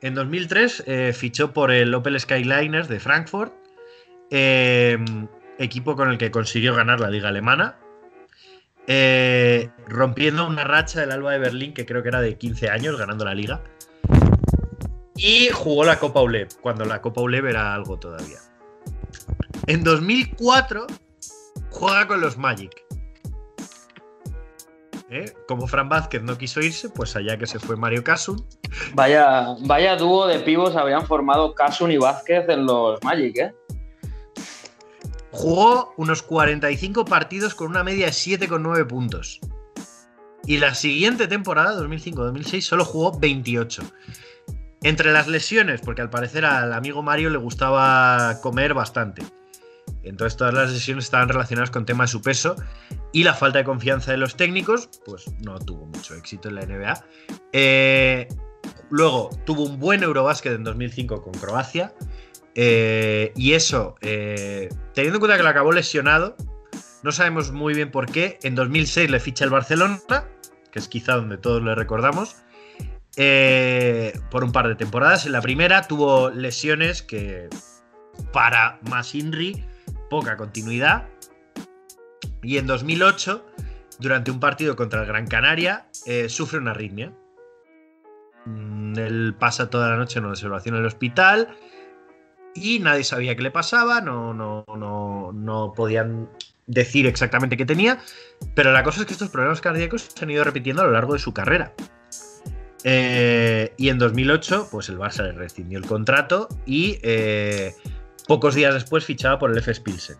[0.00, 3.52] En 2003 eh, fichó por el Opel Skyliners de Frankfurt,
[4.30, 4.96] eh,
[5.60, 7.78] equipo con el que consiguió ganar la liga alemana,
[8.86, 12.98] eh, rompiendo una racha del Alba de Berlín que creo que era de 15 años
[12.98, 13.62] ganando la liga.
[15.14, 18.38] Y jugó la Copa ULEB, cuando la Copa ULEB era algo todavía.
[19.66, 20.86] En 2004
[21.68, 22.82] juega con los Magic.
[25.10, 25.32] ¿Eh?
[25.46, 28.46] Como Fran Vázquez no quiso irse, pues allá que se fue Mario Kasun.
[28.94, 33.54] Vaya, vaya dúo de pibos habrían formado Casun y Vázquez en los Magic, ¿eh?
[35.32, 39.40] Jugó unos 45 partidos con una media de 7,9 puntos.
[40.46, 43.82] Y la siguiente temporada, 2005-2006, solo jugó 28.
[44.82, 49.22] Entre las lesiones, porque al parecer al amigo Mario le gustaba comer bastante.
[50.02, 52.56] Entonces todas las lesiones estaban relacionadas con tema de su peso
[53.12, 56.66] y la falta de confianza de los técnicos, pues no tuvo mucho éxito en la
[56.66, 57.04] NBA.
[57.52, 58.28] Eh,
[58.88, 61.92] luego tuvo un buen Eurobásquet en 2005 con Croacia.
[62.54, 66.36] Eh, y eso, eh, teniendo en cuenta que lo acabó lesionado,
[67.02, 68.38] no sabemos muy bien por qué.
[68.42, 70.00] En 2006 le ficha el Barcelona,
[70.70, 72.36] que es quizá donde todos le recordamos,
[73.16, 75.26] eh, por un par de temporadas.
[75.26, 77.48] En la primera tuvo lesiones que
[78.32, 79.64] para Masinri,
[80.08, 81.08] poca continuidad.
[82.42, 83.46] Y en 2008,
[83.98, 85.86] durante un partido contra el Gran Canaria,
[86.28, 87.12] sufre una arritmia.
[88.46, 91.54] Mm, Él pasa toda la noche en observación en el hospital
[92.54, 96.28] y nadie sabía qué le pasaba, no, no, no, no podían
[96.66, 97.98] decir exactamente qué tenía,
[98.54, 101.14] pero la cosa es que estos problemas cardíacos se han ido repitiendo a lo largo
[101.14, 101.74] de su carrera.
[102.84, 107.74] Eh, y en 2008, pues el Barça le rescindió el contrato y eh,
[108.26, 110.16] pocos días después fichaba por el FS Pilsen.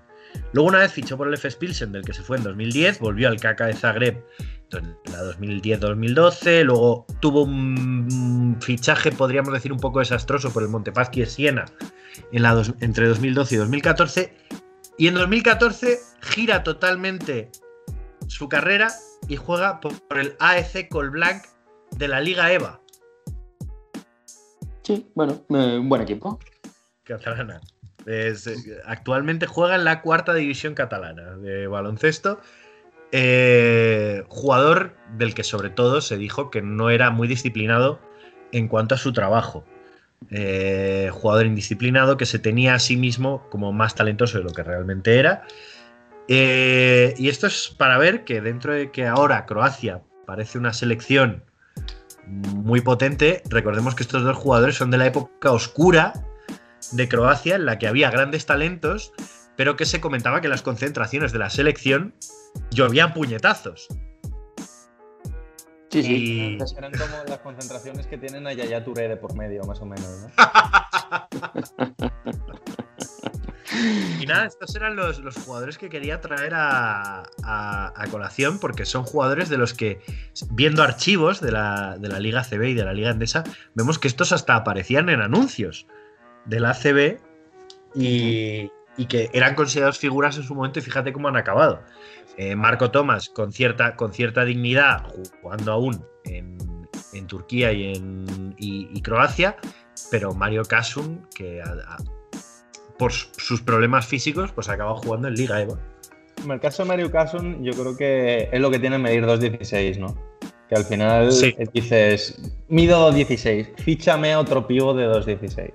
[0.53, 3.29] Luego una vez fichó por el FS Pilsen, del que se fue en 2010, volvió
[3.29, 4.25] al KK de Zagreb
[4.73, 11.65] la 2010-2012, luego tuvo un fichaje, podríamos decir, un poco desastroso por el Montepaschi Siena
[12.33, 14.37] en la dos- entre 2012 y 2014,
[14.99, 17.51] y en 2014 gira totalmente
[18.27, 18.93] su carrera
[19.29, 21.43] y juega por, por el AEC Colblanc
[21.97, 22.81] de la Liga EVA
[24.83, 26.39] Sí, bueno, eh, un buen equipo.
[27.05, 27.61] catalana.
[28.07, 28.57] Es, eh,
[28.87, 32.41] actualmente juega en la cuarta división catalana de baloncesto.
[33.13, 38.01] Eh, jugador del que sobre todo se dijo que no era muy disciplinado
[38.53, 39.65] en cuanto a su trabajo.
[40.31, 44.63] Eh, jugador indisciplinado que se tenía a sí mismo como más talentoso de lo que
[44.63, 45.45] realmente era.
[46.29, 51.43] Eh, y esto es para ver que dentro de que ahora Croacia parece una selección
[52.27, 56.13] muy potente, recordemos que estos dos jugadores son de la época oscura
[56.93, 59.13] de Croacia en la que había grandes talentos,
[59.57, 62.15] pero que se comentaba que las concentraciones de la selección
[62.71, 63.89] llovían puñetazos.
[65.91, 66.15] Sí, sí.
[66.15, 69.87] Y- Eran como las concentraciones que tienen a Yaya Touré de por medio, más o
[69.87, 70.31] menos, ¿no?
[74.21, 78.85] Y nada, estos eran los, los jugadores que quería traer a, a- a colación, porque
[78.85, 80.01] son jugadores de los que,
[80.51, 83.45] viendo archivos de la, de la Liga CB y de la Liga Endesa,
[83.75, 85.87] vemos que estos hasta aparecían en anuncios
[86.45, 87.19] de la ACB
[87.95, 91.83] y, y que eran considerados figuras en su momento y fíjate cómo han acabado.
[92.37, 95.13] Eh, Marco Tomás con cierta, con cierta dignidad,
[95.43, 96.57] jugando aún en,
[97.13, 99.57] en Turquía y en y- y Croacia,
[100.11, 101.65] pero Mario Kasun, que a-
[101.95, 101.99] a-
[102.99, 105.79] por sus problemas físicos, pues acaba jugando en Liga Eva.
[106.45, 109.99] En el caso de Mario Carson, yo creo que es lo que tiene medir 2.16,
[109.99, 110.17] ¿no?
[110.69, 111.55] Que al final Sí.
[111.59, 115.73] eh, dices, mido 2.16, fíchame a otro pivo de 2.16.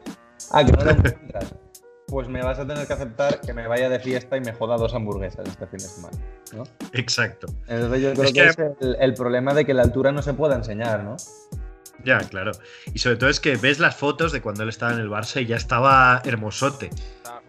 [0.52, 1.56] Ah, que no lo encuentras.
[2.16, 4.78] Pues me vas a tener que aceptar que me vaya de fiesta y me joda
[4.78, 6.18] dos hamburguesas este fin de semana,
[6.54, 6.64] ¿no?
[6.94, 7.48] Exacto.
[7.68, 10.22] Entonces yo creo Es que, que- es el, el problema de que la altura no
[10.22, 11.18] se pueda enseñar, ¿no?
[12.06, 12.52] Ya, claro.
[12.94, 15.42] Y sobre todo es que ves las fotos de cuando él estaba en el Barça
[15.42, 16.90] y ya estaba hermosote.
[16.96, 17.42] Estaba.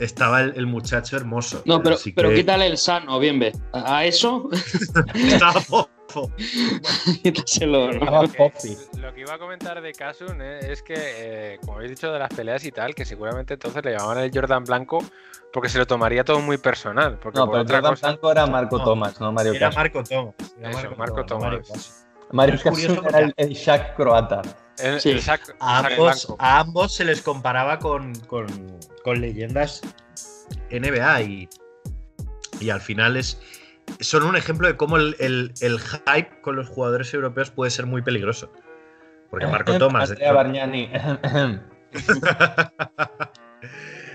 [0.00, 1.62] Estaba el, el muchacho hermoso.
[1.64, 3.52] No, pero, pero que quítale el sano, bien ve.
[3.72, 4.48] A a eso,
[5.14, 5.60] Estaba
[7.66, 11.90] Lo que, lo que iba a comentar de Kasun eh, es que, eh, como habéis
[11.90, 14.98] dicho de las peleas y tal, que seguramente entonces le llamaban el Jordan Blanco
[15.52, 17.18] porque se lo tomaría todo muy personal.
[17.18, 19.70] Porque No, por pero otra Jordan cosa, Blanco era Marco No, Thomas, no Mario Era.
[19.70, 20.34] Marco Thomas.
[20.58, 21.68] Era Eso, Marco Mario Thomas.
[21.68, 22.08] Kasun.
[22.30, 24.42] Mario Carson era el, el Shaq croata.
[24.78, 25.10] el, Sí.
[25.10, 26.36] el Shaq- A ambos, Blanco.
[26.38, 28.46] a ambos se les comparaba con, con,
[29.02, 29.80] con leyendas
[30.70, 31.48] NBA y,
[32.60, 33.40] y al final es,
[34.00, 37.86] son un ejemplo de cómo el, el- el hype con los jugadores europeos puede ser
[37.86, 38.52] muy peligroso.
[39.30, 40.90] Porque Marco Thomas, de Andrea hecho, Bargnani.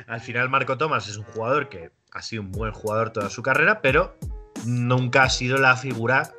[0.07, 3.41] al final Marco Thomas es un jugador que ha sido un buen jugador toda su
[3.41, 4.17] carrera, pero
[4.65, 6.31] nunca ha sido la figura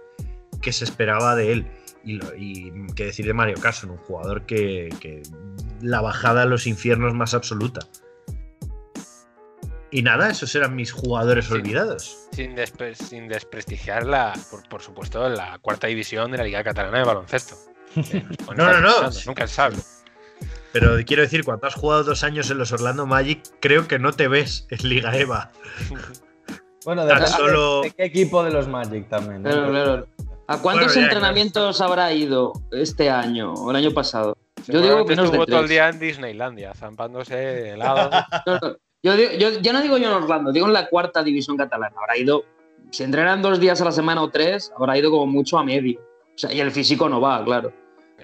[0.60, 1.66] que se esperaba de él.
[2.04, 5.22] Y, lo- y qué decir de Mario Carson, un jugador que, que
[5.80, 7.80] la bajada a los infiernos más absoluta.
[9.96, 12.26] Y nada, esos eran mis jugadores olvidados.
[12.32, 16.98] sin, despre- sin desprestigiar la, por, por supuesto, la cuarta división de la Liga Catalana
[16.98, 17.54] de Baloncesto.
[17.96, 18.24] Eh,
[18.56, 18.88] No, no, no.
[18.92, 19.76] pensando, Nunca se sabe.
[20.72, 24.12] Pero quiero decir, cuando has jugado dos años en los Orlando Magic, creo que no
[24.12, 25.52] te ves en Liga EVA.
[26.84, 29.42] Bueno, depende solo- de qué equipo de los Magic también.
[29.42, 29.48] ¿no?
[29.50, 30.06] Claro, claro.
[30.48, 34.36] ¿A cuántos Bueno, ya, entrenamientos habrá ido este año o el año pasado?
[34.66, 38.10] Yo digo Seguramente menos de estuvo todo el día en Disneylandia, zampándose helado.
[39.04, 41.94] Yo, digo- yo- ya no digo yo en Orlando, digo en la cuarta división catalana.
[42.00, 42.44] Habrá ido,
[42.90, 46.00] si entrenan dos días a la semana o tres, habrá ido como mucho a medio.
[46.00, 47.72] O sea, y el físico no va, claro.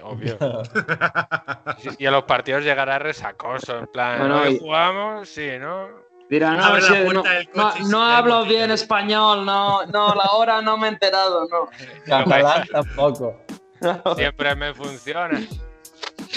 [0.03, 0.37] obvio.
[1.99, 5.87] Y a los partidos llegará resacoso, en plan, Bueno, "Hoy y- jugamos, sí, ¿no?
[6.29, 10.15] Dirá, no, Abre la sí, puerta no, del no- no hablo bien español, no, no,
[10.15, 11.67] la hora no me he enterado, no.
[12.05, 13.41] Catalán tampoco.
[14.15, 15.39] Siempre me funciona.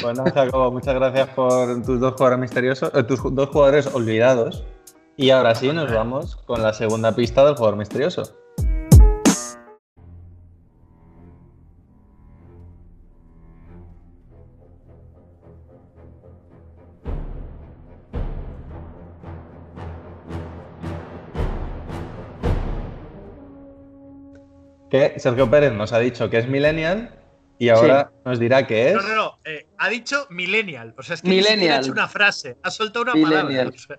[0.02, 4.64] Bueno, Jacobo, muchas gracias por tus dos jugadores misteriosos, eh, tus dos jugadores olvidados.
[5.16, 8.34] Y ahora sí, nos vamos con la segunda pista del jugador misterioso.
[24.90, 27.18] Que Sergio Pérez nos ha dicho que es millennial
[27.58, 28.94] y ahora nos dirá que es.
[28.94, 29.38] No, no, no.
[29.44, 30.94] eh, ha dicho millennial.
[30.96, 31.78] O sea, es que Millennial.
[31.78, 32.56] ha hecho una frase.
[32.62, 33.46] Ha soltado una Millennial.
[33.46, 33.70] palabra.
[33.74, 33.98] O sea,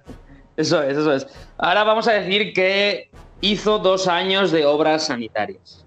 [0.57, 1.27] Eso es, eso es.
[1.57, 3.09] Ahora vamos a decir que
[3.41, 5.85] hizo dos años de obras sanitarias.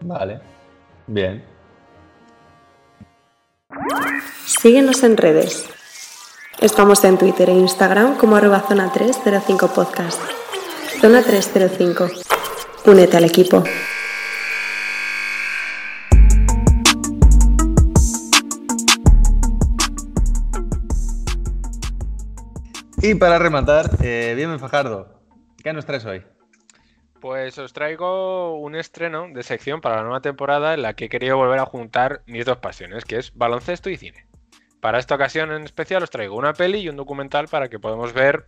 [0.00, 0.40] Vale.
[1.06, 1.44] Bien.
[4.46, 5.66] Síguenos en redes.
[6.60, 10.20] Estamos en Twitter e Instagram como arroba zona 305 podcast.
[11.00, 12.08] Zona 305.
[12.86, 13.64] Únete al equipo.
[23.04, 25.20] Y para rematar, eh, bien Fajardo,
[25.60, 26.22] ¿qué nos traes hoy?
[27.20, 31.08] Pues os traigo un estreno de sección para la nueva temporada en la que he
[31.08, 34.28] querido volver a juntar mis dos pasiones, que es baloncesto y cine.
[34.80, 38.12] Para esta ocasión en especial os traigo una peli y un documental para que podamos
[38.12, 38.46] ver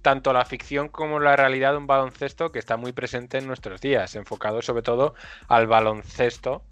[0.00, 3.80] tanto la ficción como la realidad de un baloncesto que está muy presente en nuestros
[3.80, 5.14] días, enfocado sobre todo
[5.48, 6.62] al baloncesto,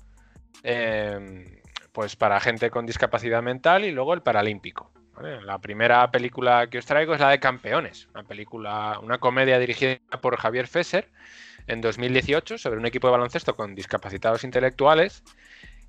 [0.63, 1.61] eh,
[1.91, 4.93] pues para gente con discapacidad mental y luego el paralímpico.
[5.23, 9.99] La primera película que os traigo es la de Campeones, una película, una comedia dirigida
[10.21, 11.09] por Javier Fesser
[11.67, 15.25] en 2018 sobre un equipo de baloncesto con discapacitados intelectuales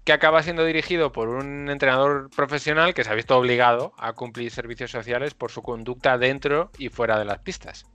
[0.06, 4.50] que acaba siendo dirigido por un entrenador profesional que se ha visto obligado a cumplir
[4.50, 7.86] servicios sociales por su conducta dentro y fuera de las pistas.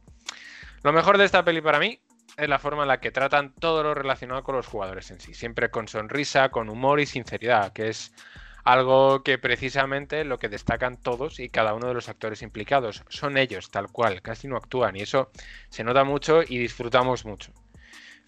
[0.83, 1.99] Lo mejor de esta peli para mí
[2.37, 5.33] es la forma en la que tratan todo lo relacionado con los jugadores en sí,
[5.33, 8.13] siempre con sonrisa, con humor y sinceridad, que es
[8.65, 13.05] algo que precisamente lo que destacan todos y cada uno de los actores implicados.
[13.09, 15.31] Son ellos, tal cual, casi no actúan y eso
[15.69, 17.53] se nota mucho y disfrutamos mucho.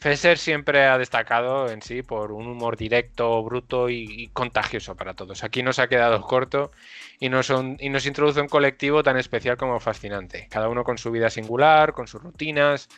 [0.00, 5.44] Fesser siempre ha destacado en sí por un humor directo, bruto y, contagioso para todos.
[5.44, 6.72] Aquí nos ha quedado corto
[7.20, 10.46] y nos, y nos introduce un colectivo tan especial como fascinante.
[10.50, 12.88] Cada uno con su vida singular, con sus rutinas,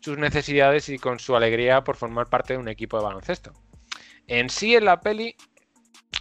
[0.00, 3.52] sus necesidades y con su alegría por formar parte de un equipo de baloncesto.
[4.26, 5.36] En sí, en la peli,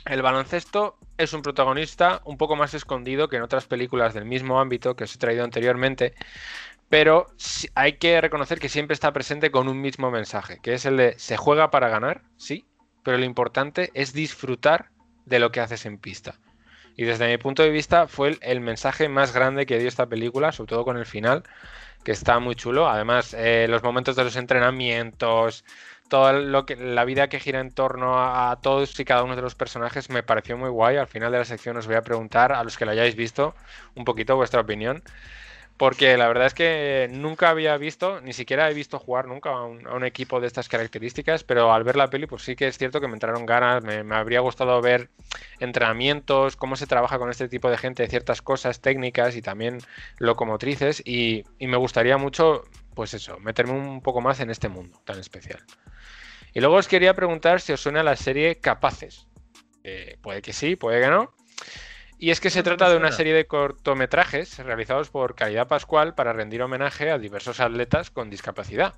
[0.06, 4.60] el baloncesto es un protagonista un poco más escondido que en otras películas del mismo
[4.60, 6.14] ámbito que os he traído anteriormente,
[6.90, 7.28] pero
[7.76, 11.16] hay que reconocer que siempre está presente con un mismo mensaje, que es el de
[11.18, 12.66] se juega para ganar, sí,
[13.04, 14.90] pero lo importante es disfrutar
[15.26, 16.40] de lo que haces en pista.
[16.96, 20.06] Y desde mi punto de vista fue el, el mensaje más grande que dio esta
[20.06, 21.44] película, sobre todo con el final,
[22.04, 22.88] que está muy chulo.
[22.88, 25.66] Además, eh, los momentos de los entrenamientos,
[26.10, 29.42] toda lo que, la vida que gira en torno a, todos y cada uno de
[29.42, 30.98] los personajes me pareció muy guay.
[30.98, 33.56] Al final de la sección os voy a preguntar a los que lo hayáis visto
[33.96, 35.04] un poquito vuestra opinión.
[35.78, 39.64] Porque la verdad es que nunca había visto, ni siquiera he visto jugar nunca a
[39.66, 43.02] un, equipo de estas características, pero al ver la peli, pues sí que es cierto
[43.02, 45.10] que me entraron ganas, me, habría gustado ver
[45.60, 49.80] entrenamientos, cómo se trabaja con este tipo de gente, ciertas cosas técnicas y también
[50.20, 52.64] locomotrices, y me gustaría mucho,
[52.94, 55.64] pues eso, meterme un poco más en este mundo tan especial.
[56.54, 59.28] Y luego os quería preguntar si os suena la serie Capaces.
[59.84, 61.34] Eh, puede que sí, puede que no.
[62.20, 66.32] Y es que se trata de una serie de cortometrajes realizados por Caridad Pascual para
[66.32, 68.94] rendir homenaje a diversos atletas con discapacidad.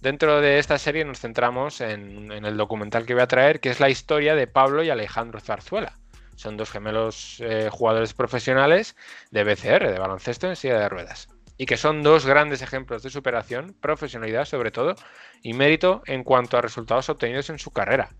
[0.00, 3.70] Dentro de esta serie nos centramos en, en el documental que voy a traer, que
[3.70, 5.98] es la historia de Pablo y Alejandro Zarzuela.
[6.36, 8.96] Son dos gemelos eh, jugadores profesionales
[9.30, 11.28] de BCR, de baloncesto en silla de ruedas.
[11.58, 14.94] Y que son dos grandes ejemplos de superación, profesionalidad sobre todo,
[15.42, 18.10] y mérito en cuanto a resultados obtenidos en su carrera.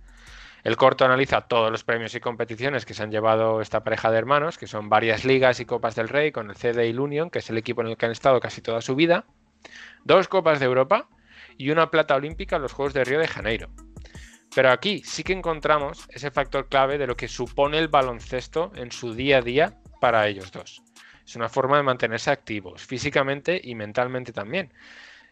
[0.64, 4.18] El corto analiza todos los premios y competiciones que se han llevado esta pareja de
[4.18, 7.50] hermanos, que son varias ligas y copas del Rey con el CDI Union, que es
[7.50, 9.24] el equipo en el que han estado casi toda su vida,
[10.04, 11.08] dos copas de Europa
[11.58, 13.70] y una plata olímpica en los Juegos de Río de Janeiro.
[14.54, 18.92] Pero aquí sí que encontramos ese factor clave de lo que supone el baloncesto en
[18.92, 20.82] su día a día para ellos dos.
[21.32, 24.70] Es una forma de mantenerse activos, físicamente y mentalmente también.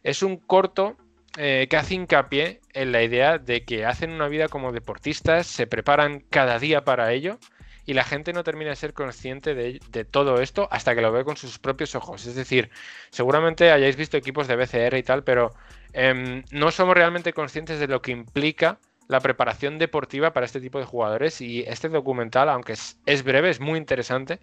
[0.02, 0.96] Es un corto
[1.36, 5.66] eh, que hace hincapié en la idea de que hacen una vida como deportistas, se
[5.66, 7.38] preparan cada día para ello
[7.84, 9.78] y la gente no termina de ser consciente de,
[10.10, 12.24] todo esto hasta que lo ve con sus propios ojos.
[12.24, 12.70] Es decir,
[13.10, 15.52] seguramente hayáis visto equipos de BCR y tal, pero
[15.92, 18.78] em, no somos realmente conscientes de lo que implica
[19.10, 23.50] la preparación deportiva para este tipo de jugadores y este documental, aunque es, es breve,
[23.50, 24.38] es muy interesante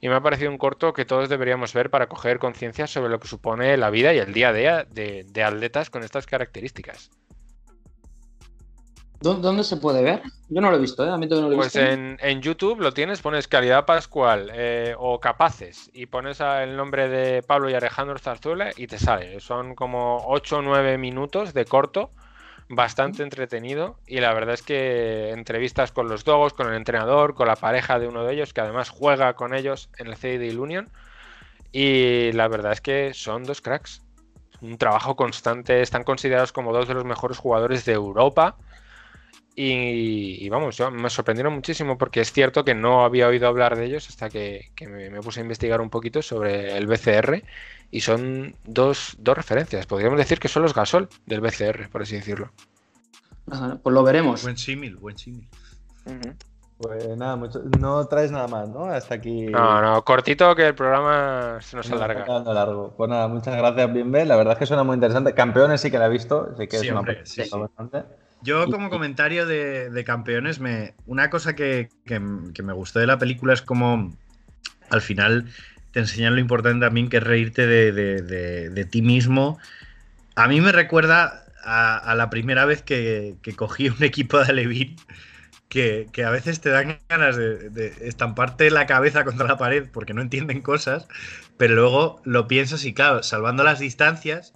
[0.00, 3.18] y me ha parecido un corto que todos deberíamos ver para coger conciencia sobre lo
[3.20, 7.10] que supone la vida y el día a día de, de atletas con estas características.
[9.20, 10.22] ¿Dó- ¿Dónde se puede ver?
[10.50, 11.10] Yo no lo he visto, ¿eh?
[11.10, 11.90] A mí todavía no lo he Pues visto.
[11.90, 17.08] en, en YouTube lo tienes, pones Calidad Pascual eh, o Capaces y pones el nombre
[17.08, 19.40] de Pablo y Alejandro Zarzuela y te sale.
[19.40, 22.10] Son como 8 o 9 minutos de corto,
[22.68, 27.46] bastante entretenido y la verdad es que entrevistas con los dogos, con el entrenador, con
[27.46, 30.90] la pareja de uno de ellos que además juega con ellos en el CID Union
[31.72, 34.00] y la verdad es que son dos cracks.
[34.60, 38.56] Un trabajo constante, están considerados como dos de los mejores jugadores de Europa.
[39.56, 43.76] Y, y vamos, yo, me sorprendieron muchísimo porque es cierto que no había oído hablar
[43.76, 47.42] de ellos hasta que, que me, me puse a investigar un poquito sobre el BCR
[47.90, 49.86] y son dos, dos referencias.
[49.86, 52.50] Podríamos decir que son los Gasol del BCR, por así decirlo.
[53.50, 54.42] Ajá, Pues lo veremos.
[54.42, 55.48] Buen símil, buen símil.
[56.78, 58.86] Pues nada, mucho- no traes nada más, ¿no?
[58.86, 59.46] Hasta aquí.
[59.46, 62.24] No, no, cortito que el programa se nos está alarga.
[62.24, 62.94] quedando largo.
[62.96, 64.24] Pues nada, muchas gracias, Bienve.
[64.24, 65.34] La verdad es que suena muy interesante.
[65.34, 67.50] Campeones sí que la he visto, sí que Sí, es una hombre, sí, sí.
[67.58, 68.02] bastante.
[68.42, 72.20] Yo como comentario de, de campeones, me, una cosa que, que-
[72.52, 74.12] que me gustó de la película es como
[74.90, 75.46] al final
[75.94, 79.58] te enseñan lo importante también que es reírte de, de- de- ti mismo.
[80.34, 84.96] A mí me recuerda a, la primera vez que, cogí un equipo de Alevín
[85.68, 89.88] que, que a veces te dan ganas de, de estamparte la cabeza contra la pared
[89.92, 91.06] porque no entienden cosas,
[91.58, 94.52] pero luego lo piensas y claro, salvando las distancias,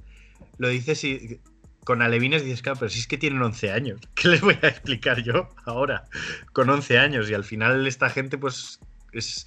[0.58, 1.40] lo dices y
[1.84, 4.66] con alevines dices, claro, pero si es que tienen 11 años, ¿qué les voy a
[4.66, 6.04] explicar yo ahora
[6.52, 7.30] con 11 años?
[7.30, 8.80] Y al final esta gente pues
[9.12, 9.46] es,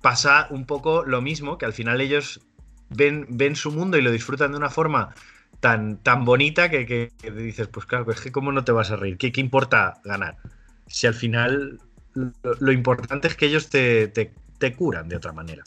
[0.00, 2.40] pasa un poco lo mismo, que al final ellos
[2.88, 5.14] ven, ven su mundo y lo disfrutan de una forma
[5.60, 8.90] tan, tan bonita que, que- que dices, pues claro, es que cómo no te vas
[8.90, 10.36] a reír, ¿qué, qué importa ganar?
[10.86, 11.78] Si al final
[12.14, 15.64] lo, lo importante es que ellos te, te- te curan de otra manera.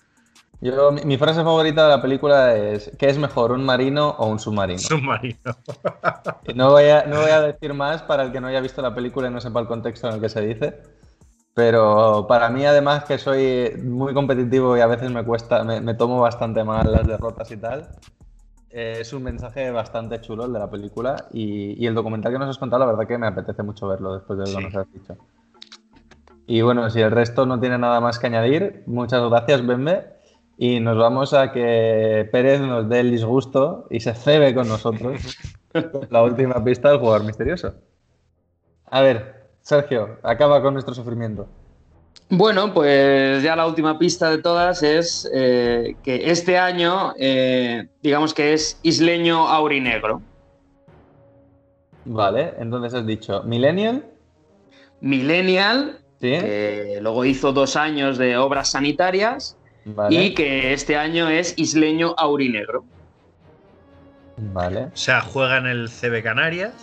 [0.62, 4.28] Yo, mi, mi frase favorita de la película es: ¿qué es mejor, un marino o
[4.28, 4.90] un submarino?
[4.90, 5.56] Submarino.
[6.56, 8.94] No voy, a, no voy a decir más para el que no haya visto la
[8.96, 10.82] película y no sepa el contexto en el que se dice.
[11.56, 15.94] Pero para mí, además, que soy muy competitivo y a veces me cuesta, me, me
[15.94, 17.90] tomo bastante mal las derrotas y tal,
[18.72, 21.28] eh, es un mensaje bastante chulo el de la película.
[21.32, 24.16] Y, y el documental que nos has contado, la verdad que me apetece mucho verlo
[24.16, 24.64] después de lo que Sí.
[24.64, 25.18] nos has dicho.
[26.48, 30.06] Y bueno, si el resto no tiene nada más que añadir, muchas gracias, Benme.
[30.58, 35.38] Y nos vamos a que Pérez nos dé el disgusto y se cebe con nosotros
[36.10, 37.76] la última pista del jugador misterioso.
[38.86, 41.48] A ver, Sergio, acaba con nuestro sufrimiento.
[42.30, 48.34] Bueno, pues ya la última pista de todas es eh, que este año, eh, digamos
[48.34, 50.22] que es isleño aurinegro.
[52.06, 54.06] Vale, entonces has dicho Millennial,
[55.00, 56.32] Millennial, ¿sí?
[56.32, 62.16] que luego hizo dos años de obras sanitarias Vale, y que este año es isleño
[62.18, 62.84] aurinegro.
[64.36, 66.74] vale, O sea, juega en el CB Canarias,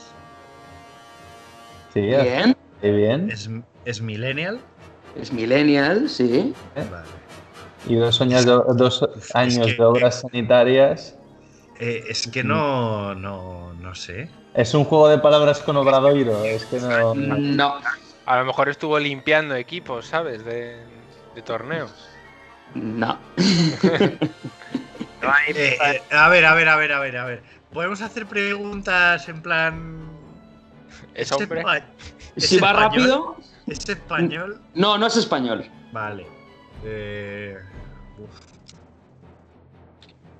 [1.92, 3.30] sí, Bien, muy bien.
[3.30, 3.48] es,
[3.84, 4.60] es millennial.
[5.20, 6.54] es millennial, sí.
[6.74, 7.08] Vale.
[7.88, 11.16] Y dos años de, dos años que- de obras sanitarias.
[11.78, 14.28] Eh, es que no, no, no sé.
[14.52, 17.14] Es un juego de palabras con Obradoiro, es que no...
[17.14, 17.74] No,
[18.26, 20.44] A lo mejor estuvo limpiando equipos, ¿sabes?
[20.44, 20.76] De,
[21.34, 21.92] de torneos.
[22.74, 23.18] no.
[25.22, 27.42] No hay Eh, eh, a ver, a ver, a ver, a ver, a ver.
[27.74, 30.08] ¿Podemos hacer preguntas en plan...
[31.14, 31.60] Es ¿Es hombre.
[31.62, 32.90] espa- ¿Es Si va español?
[32.90, 33.36] rápido,
[33.66, 34.60] ¿Es español?
[34.74, 35.64] no, no es español.
[35.92, 36.26] Vale.
[36.84, 37.56] Eh.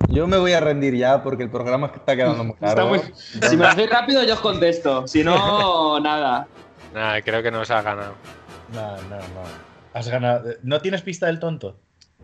[0.07, 2.89] Yo me voy a rendir ya porque el programa está quedando muy largo.
[2.89, 5.07] muy- Si me lo hacéis rápido, yo os contesto.
[5.07, 6.47] Si no, nada.
[6.93, 8.15] Nada, creo que nos ha ganado.
[8.73, 9.41] No, no, no.
[9.93, 10.49] Has ganado.
[10.63, 11.77] ¿No tienes pista del tonto?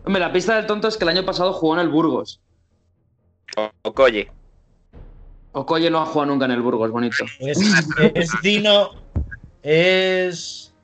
[0.04, 2.40] Hombre, la pista del tonto es que el año pasado jugó en el Burgos.
[3.82, 4.30] Okoye.
[5.52, 7.24] Okoye no ha jugado nunca en el Burgos, bonito.
[7.40, 7.58] Es,
[8.14, 8.90] es Dino.
[9.62, 10.74] Es.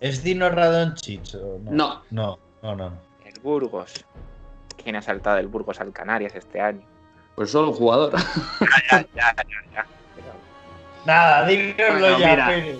[0.00, 1.34] ¿Es Dino Radonchich?
[1.34, 2.02] o No.
[2.10, 2.92] No, no, no.
[3.24, 4.04] El Burgos.
[4.82, 6.82] ¿Quién ha saltado del Burgos al Canarias este año?
[7.34, 8.12] Pues solo un jugador.
[8.90, 9.86] Ya, ya, ya, ya.
[11.04, 12.46] Nada, dínoslo Bueno, ya.
[12.46, 12.78] Pérez.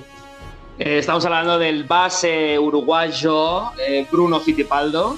[0.79, 5.17] Eh, estamos hablando del base uruguayo eh, Bruno Fittipaldo.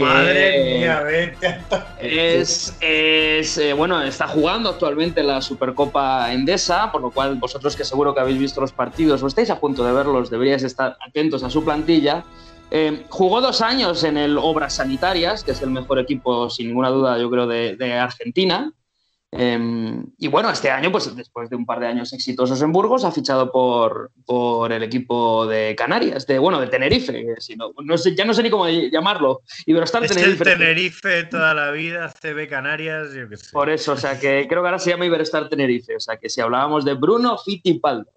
[0.00, 1.60] Madre mía, vete.
[2.00, 7.84] Es, es, eh, bueno, está jugando actualmente la Supercopa Endesa, por lo cual vosotros que
[7.84, 11.42] seguro que habéis visto los partidos o estáis a punto de verlos, deberíais estar atentos
[11.42, 12.24] a su plantilla.
[12.70, 16.90] Eh, jugó dos años en el Obras Sanitarias, que es el mejor equipo, sin ninguna
[16.90, 18.72] duda, yo creo, de, de Argentina.
[19.32, 23.04] Eh, y bueno, este año, pues después de un par de años exitosos en Burgos,
[23.04, 27.98] ha fichado por, por el equipo de Canarias, de bueno, de Tenerife, si no, no
[27.98, 29.42] sé, ya no sé ni cómo llamarlo.
[29.66, 30.58] Iberostar Es que el Tenerife.
[30.58, 33.52] Tenerife toda la vida, CB Canarias, yo qué sé.
[33.52, 35.96] Por eso, o sea que creo que ahora se llama Iberestar Tenerife.
[35.96, 38.10] O sea que si hablábamos de Bruno Fittipaldo.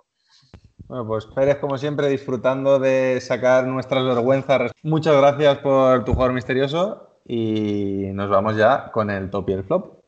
[0.87, 4.71] Bueno, pues Pérez, como siempre, disfrutando de sacar nuestras vergüenzas.
[4.81, 9.63] Muchas gracias por tu jugador misterioso y nos vamos ya con el top y el
[9.63, 9.98] flop.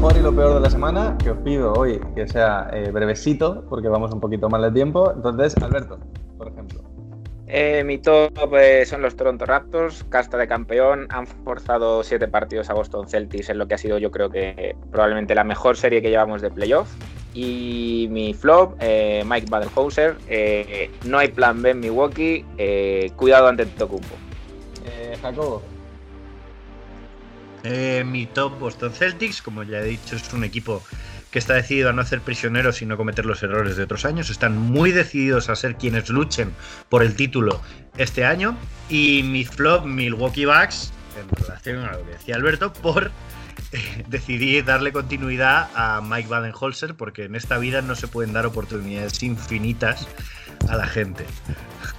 [0.00, 3.66] Mejor y lo peor de la semana, que os pido hoy que sea eh, brevecito,
[3.68, 5.12] porque vamos un poquito mal de tiempo.
[5.14, 5.98] Entonces, Alberto,
[6.38, 6.80] por ejemplo.
[7.46, 11.06] Eh, mi top eh, son los Toronto Raptors, casta de campeón.
[11.10, 14.74] Han forzado siete partidos a Boston Celtics en lo que ha sido, yo creo que
[14.90, 16.90] probablemente la mejor serie que llevamos de playoff.
[17.34, 20.16] Y mi flop, eh, Mike Badenhauser.
[21.04, 22.46] no hay plan B en Milwaukee.
[23.16, 24.14] cuidado ante Tocumpo.
[24.86, 25.60] Eh, Jacobo.
[27.62, 30.82] Eh, mi top Boston Celtics, como ya he dicho, es un equipo
[31.30, 34.30] que está decidido a no hacer prisioneros y no cometer los errores de otros años.
[34.30, 36.52] Están muy decididos a ser quienes luchen
[36.88, 37.60] por el título
[37.96, 38.56] este año.
[38.88, 43.12] Y mi flop, Milwaukee Bucks, en relación a lo que decía Alberto, por
[43.72, 48.46] eh, decidí darle continuidad a Mike Badenholzer, porque en esta vida no se pueden dar
[48.46, 50.08] oportunidades infinitas
[50.68, 51.24] a la gente.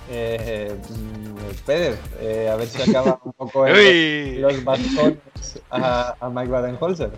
[0.09, 4.38] Eh, mm, Pérez, eh, a ver si acaba un poco Uy.
[4.39, 5.17] los bastones
[5.69, 7.11] a, a Mike Badenholzer.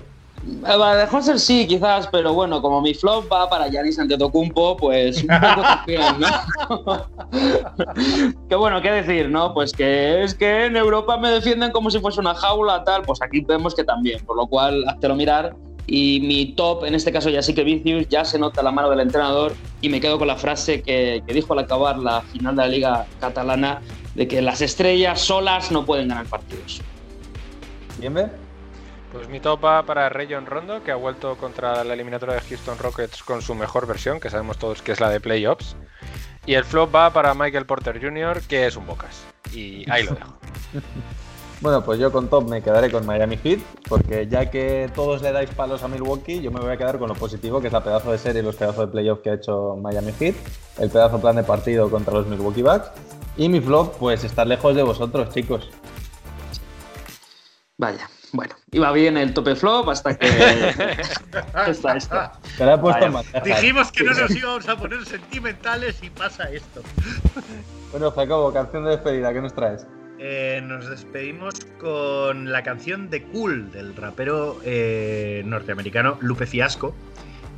[0.45, 5.61] Badenholzer sí, quizás, pero bueno, como mi flop va para Giannis Antetokounmpo, pues un poco
[5.61, 7.07] también, ¿no?
[8.49, 9.53] que bueno, qué decir, ¿no?
[9.53, 13.21] Pues que es que en Europa me defienden como si fuese una jaula, tal, pues
[13.21, 15.55] aquí vemos que también, por lo cual, háztelo mirar.
[15.85, 18.89] Y mi top, en este caso ya sí que Vicius, ya se nota la mano
[18.89, 22.55] del entrenador y me quedo con la frase que, que dijo al acabar la final
[22.55, 23.81] de la Liga Catalana
[24.15, 26.81] de que las estrellas solas no pueden ganar partidos.
[27.99, 28.27] ¿Quién ve?
[29.11, 32.79] Pues mi top va para Rayon Rondo, que ha vuelto contra la eliminatoria de Houston
[32.79, 35.75] Rockets con su mejor versión, que sabemos todos que es la de playoffs.
[36.45, 39.23] Y el flop va para Michael Porter Jr., que es un bocas.
[39.53, 40.33] Y ahí lo dejo.
[41.63, 45.31] Bueno, pues yo con top me quedaré con Miami Heat, porque ya que todos le
[45.31, 47.81] dais palos a Milwaukee, yo me voy a quedar con lo positivo, que es la
[47.81, 50.35] pedazo de serie y los pedazos de playoff que ha hecho Miami Heat,
[50.79, 52.91] el pedazo plan de partido contra los Milwaukee Bucks.
[53.37, 55.69] Y mi flop, pues estar lejos de vosotros, chicos.
[57.77, 60.27] Vaya, bueno, iba bien el tope flop hasta que.
[61.67, 62.31] está, está.
[62.57, 63.07] Te la he puesto Vaya.
[63.07, 63.39] en bandeja.
[63.39, 66.81] Dijimos que no nos íbamos a poner sentimentales y pasa esto.
[67.91, 69.87] Bueno, Jacobo, canción de despedida, ¿qué nos traes?
[70.19, 76.95] Eh, nos despedimos con la canción de Cool del rapero eh, norteamericano Lupe Fiasco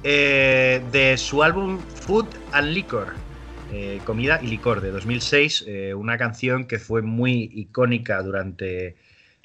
[0.04, 3.14] eh, de su álbum Food and Liquor,
[4.06, 8.96] Comida y Licor de 2006, eh, una canción que fue muy icónica durante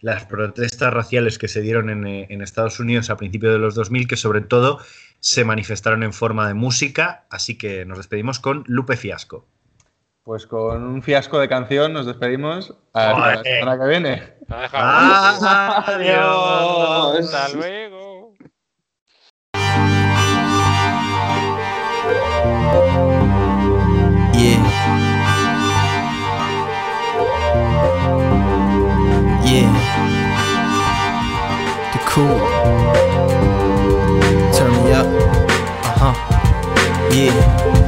[0.01, 4.07] las protestas raciales que se dieron en, en Estados Unidos a principios de los 2000,
[4.07, 4.79] que sobre todo
[5.19, 9.47] se manifestaron en forma de música, así que nos despedimos con Lupe Fiasco.
[10.31, 12.73] Pues con un fiasco de canción nos despedimos.
[12.93, 14.23] Hasta la semana que viene.
[14.49, 15.43] Adiós.
[15.89, 17.35] Adiós.
[17.35, 18.37] Hasta luego.
[24.33, 24.63] Yeah.
[29.45, 29.73] Yeah.
[31.93, 32.39] The cool.
[34.55, 35.09] Turn me up.
[35.83, 36.15] Uh huh.
[37.13, 37.80] Yeah.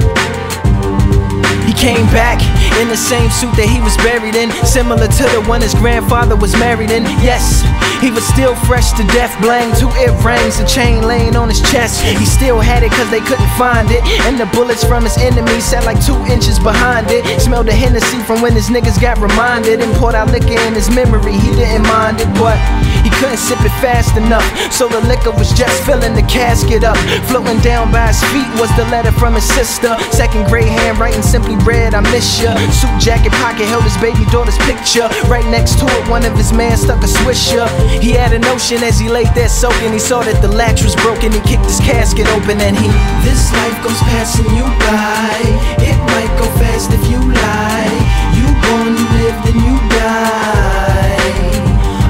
[1.72, 2.36] He came back
[2.82, 6.36] in the same suit that he was buried in, similar to the one his grandfather
[6.36, 7.04] was married in.
[7.24, 7.64] Yes,
[8.02, 12.02] he was still fresh to death, blang two earrings, a chain laying on his chest.
[12.02, 15.62] He still had it cause they couldn't find it, and the bullets from his enemies
[15.62, 17.22] sat like two inches behind it.
[17.40, 20.90] Smelled the Hennessy from when his niggas got reminded, and poured out liquor in his
[20.90, 21.38] memory.
[21.38, 22.58] He didn't mind it, but
[23.06, 26.98] he couldn't sip it fast enough, so the liquor was just filling the casket up.
[27.30, 29.94] Floating down by his feet was the letter from his sister.
[30.10, 32.50] Second grade handwriting, simply read, I miss ya.
[32.74, 35.06] Suit jacket pocket held his baby daughter's picture.
[35.30, 37.70] Right next to it, one of his men stuck a swisher.
[38.00, 39.92] He had a notion as he laid there soaking.
[39.92, 41.32] He saw that the latch was broken.
[41.32, 42.88] He kicked his casket open and he.
[43.26, 45.36] This life goes passing you by.
[45.82, 47.96] It might go fast if you lie.
[48.38, 51.20] You born, you live, then you die.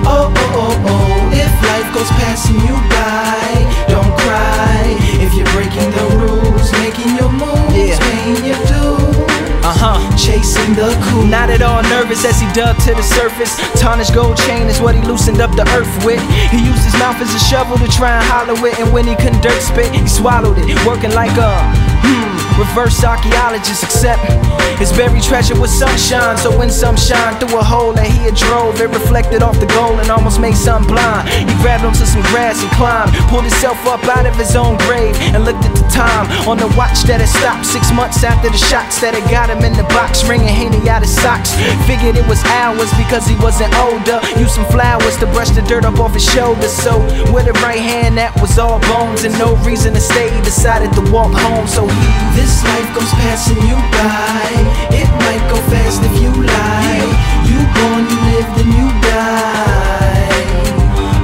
[0.07, 1.31] Oh, oh, oh, oh.
[1.35, 3.51] If life goes passing you by,
[3.91, 4.97] don't cry.
[5.19, 8.62] If you're breaking the rules, making your moves, paying your
[9.83, 9.99] huh.
[10.15, 11.27] Chasing the cool.
[11.27, 13.59] Not at all nervous as he dug to the surface.
[13.75, 16.23] Tarnished gold chain is what he loosened up the earth with.
[16.55, 19.19] He used his mouth as a shovel to try and hollow it, and when he
[19.19, 21.51] couldn't dirt spit, he swallowed it, working like a
[22.07, 23.83] hmm, reverse archaeologist.
[23.83, 24.23] Except
[24.79, 28.35] his buried treasure was sunshine, so when some shine through a hole that he had
[28.35, 31.29] drove, it reflected off the gold and almost made some blind.
[31.29, 35.15] He grabbed onto some grass and climbed, pulled himself up out of his own grave,
[35.35, 38.63] and looked at the time on the watch that had stopped six months after the
[38.71, 41.55] shots that had got him in the box, ringing Henny out his socks.
[41.87, 44.23] Figured it was hours because he wasn't older.
[44.39, 46.73] Used some flowers to brush the dirt up off his shoulders.
[46.73, 47.03] So
[47.35, 50.93] with a right hand that was all bones and no reason to stay, he decided
[50.99, 51.67] to walk home.
[51.67, 54.51] So he, this life goes passing you by.
[54.93, 57.07] It might go fast if you lie.
[57.49, 60.37] You born, you live, then you die.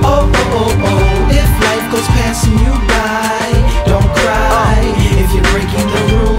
[0.03, 1.39] Oh, oh, oh, oh.
[1.43, 3.49] If life goes passing you by,
[3.91, 4.79] don't cry.
[5.21, 6.38] If you're breaking the rules,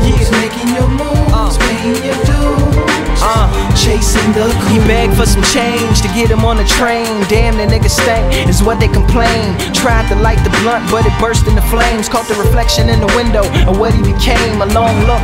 [3.84, 4.72] chasing the cool.
[4.72, 7.08] He begged for some change to get him on the train.
[7.28, 9.58] Damn, the nigga stank, is what they complain.
[9.74, 12.10] Tried to light the blunt, but it burst into flames.
[12.10, 14.62] Caught the reflection in the window of what he became.
[14.62, 15.24] A long look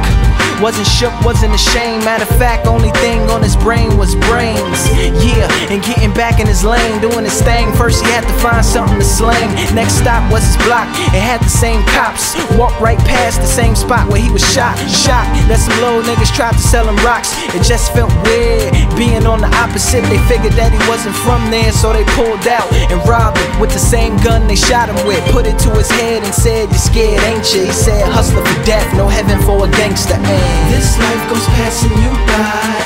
[0.62, 2.06] Wasn't shook, wasn't ashamed.
[2.06, 4.80] Matter of fact, only thing on his brain was brains.
[5.22, 7.72] Yeah, and getting back in his lane, doing his thing.
[7.74, 9.54] First, he had to find something to slang.
[9.76, 10.88] Next stop was his block.
[11.12, 12.36] It had the same cops.
[12.58, 14.78] Walked right past the same spot where he was shot.
[14.88, 17.36] Shocked that some little niggas tried to sell him rocks.
[17.54, 20.04] It just felt weird being on the opposite.
[20.08, 23.72] They figured that he wasn't from there, so they pulled out and robbed him with
[23.72, 25.20] the same gun they shot him with.
[25.32, 27.66] Put it to his head and said, You scared, ain't you?
[27.68, 30.16] He said, Hustler for death, no heaven for a gangster.
[30.16, 32.86] And this life goes passing you by.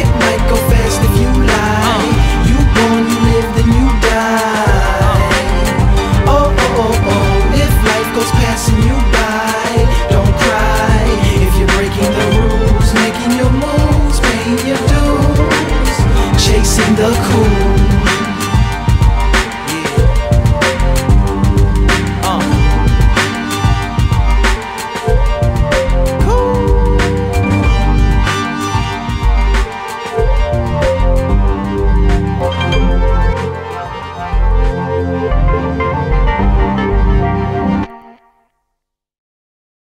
[0.00, 1.86] It might go fast if you lie.
[1.90, 2.02] Uh.
[2.48, 5.30] You born, you live, then you die.
[6.26, 7.62] Oh, oh, oh, oh.
[7.64, 9.70] If life goes passing you by,
[10.14, 11.02] don't cry.
[11.46, 15.96] If you're breaking the rules, making your moves, paying your dues,
[16.44, 17.69] chasing the cool.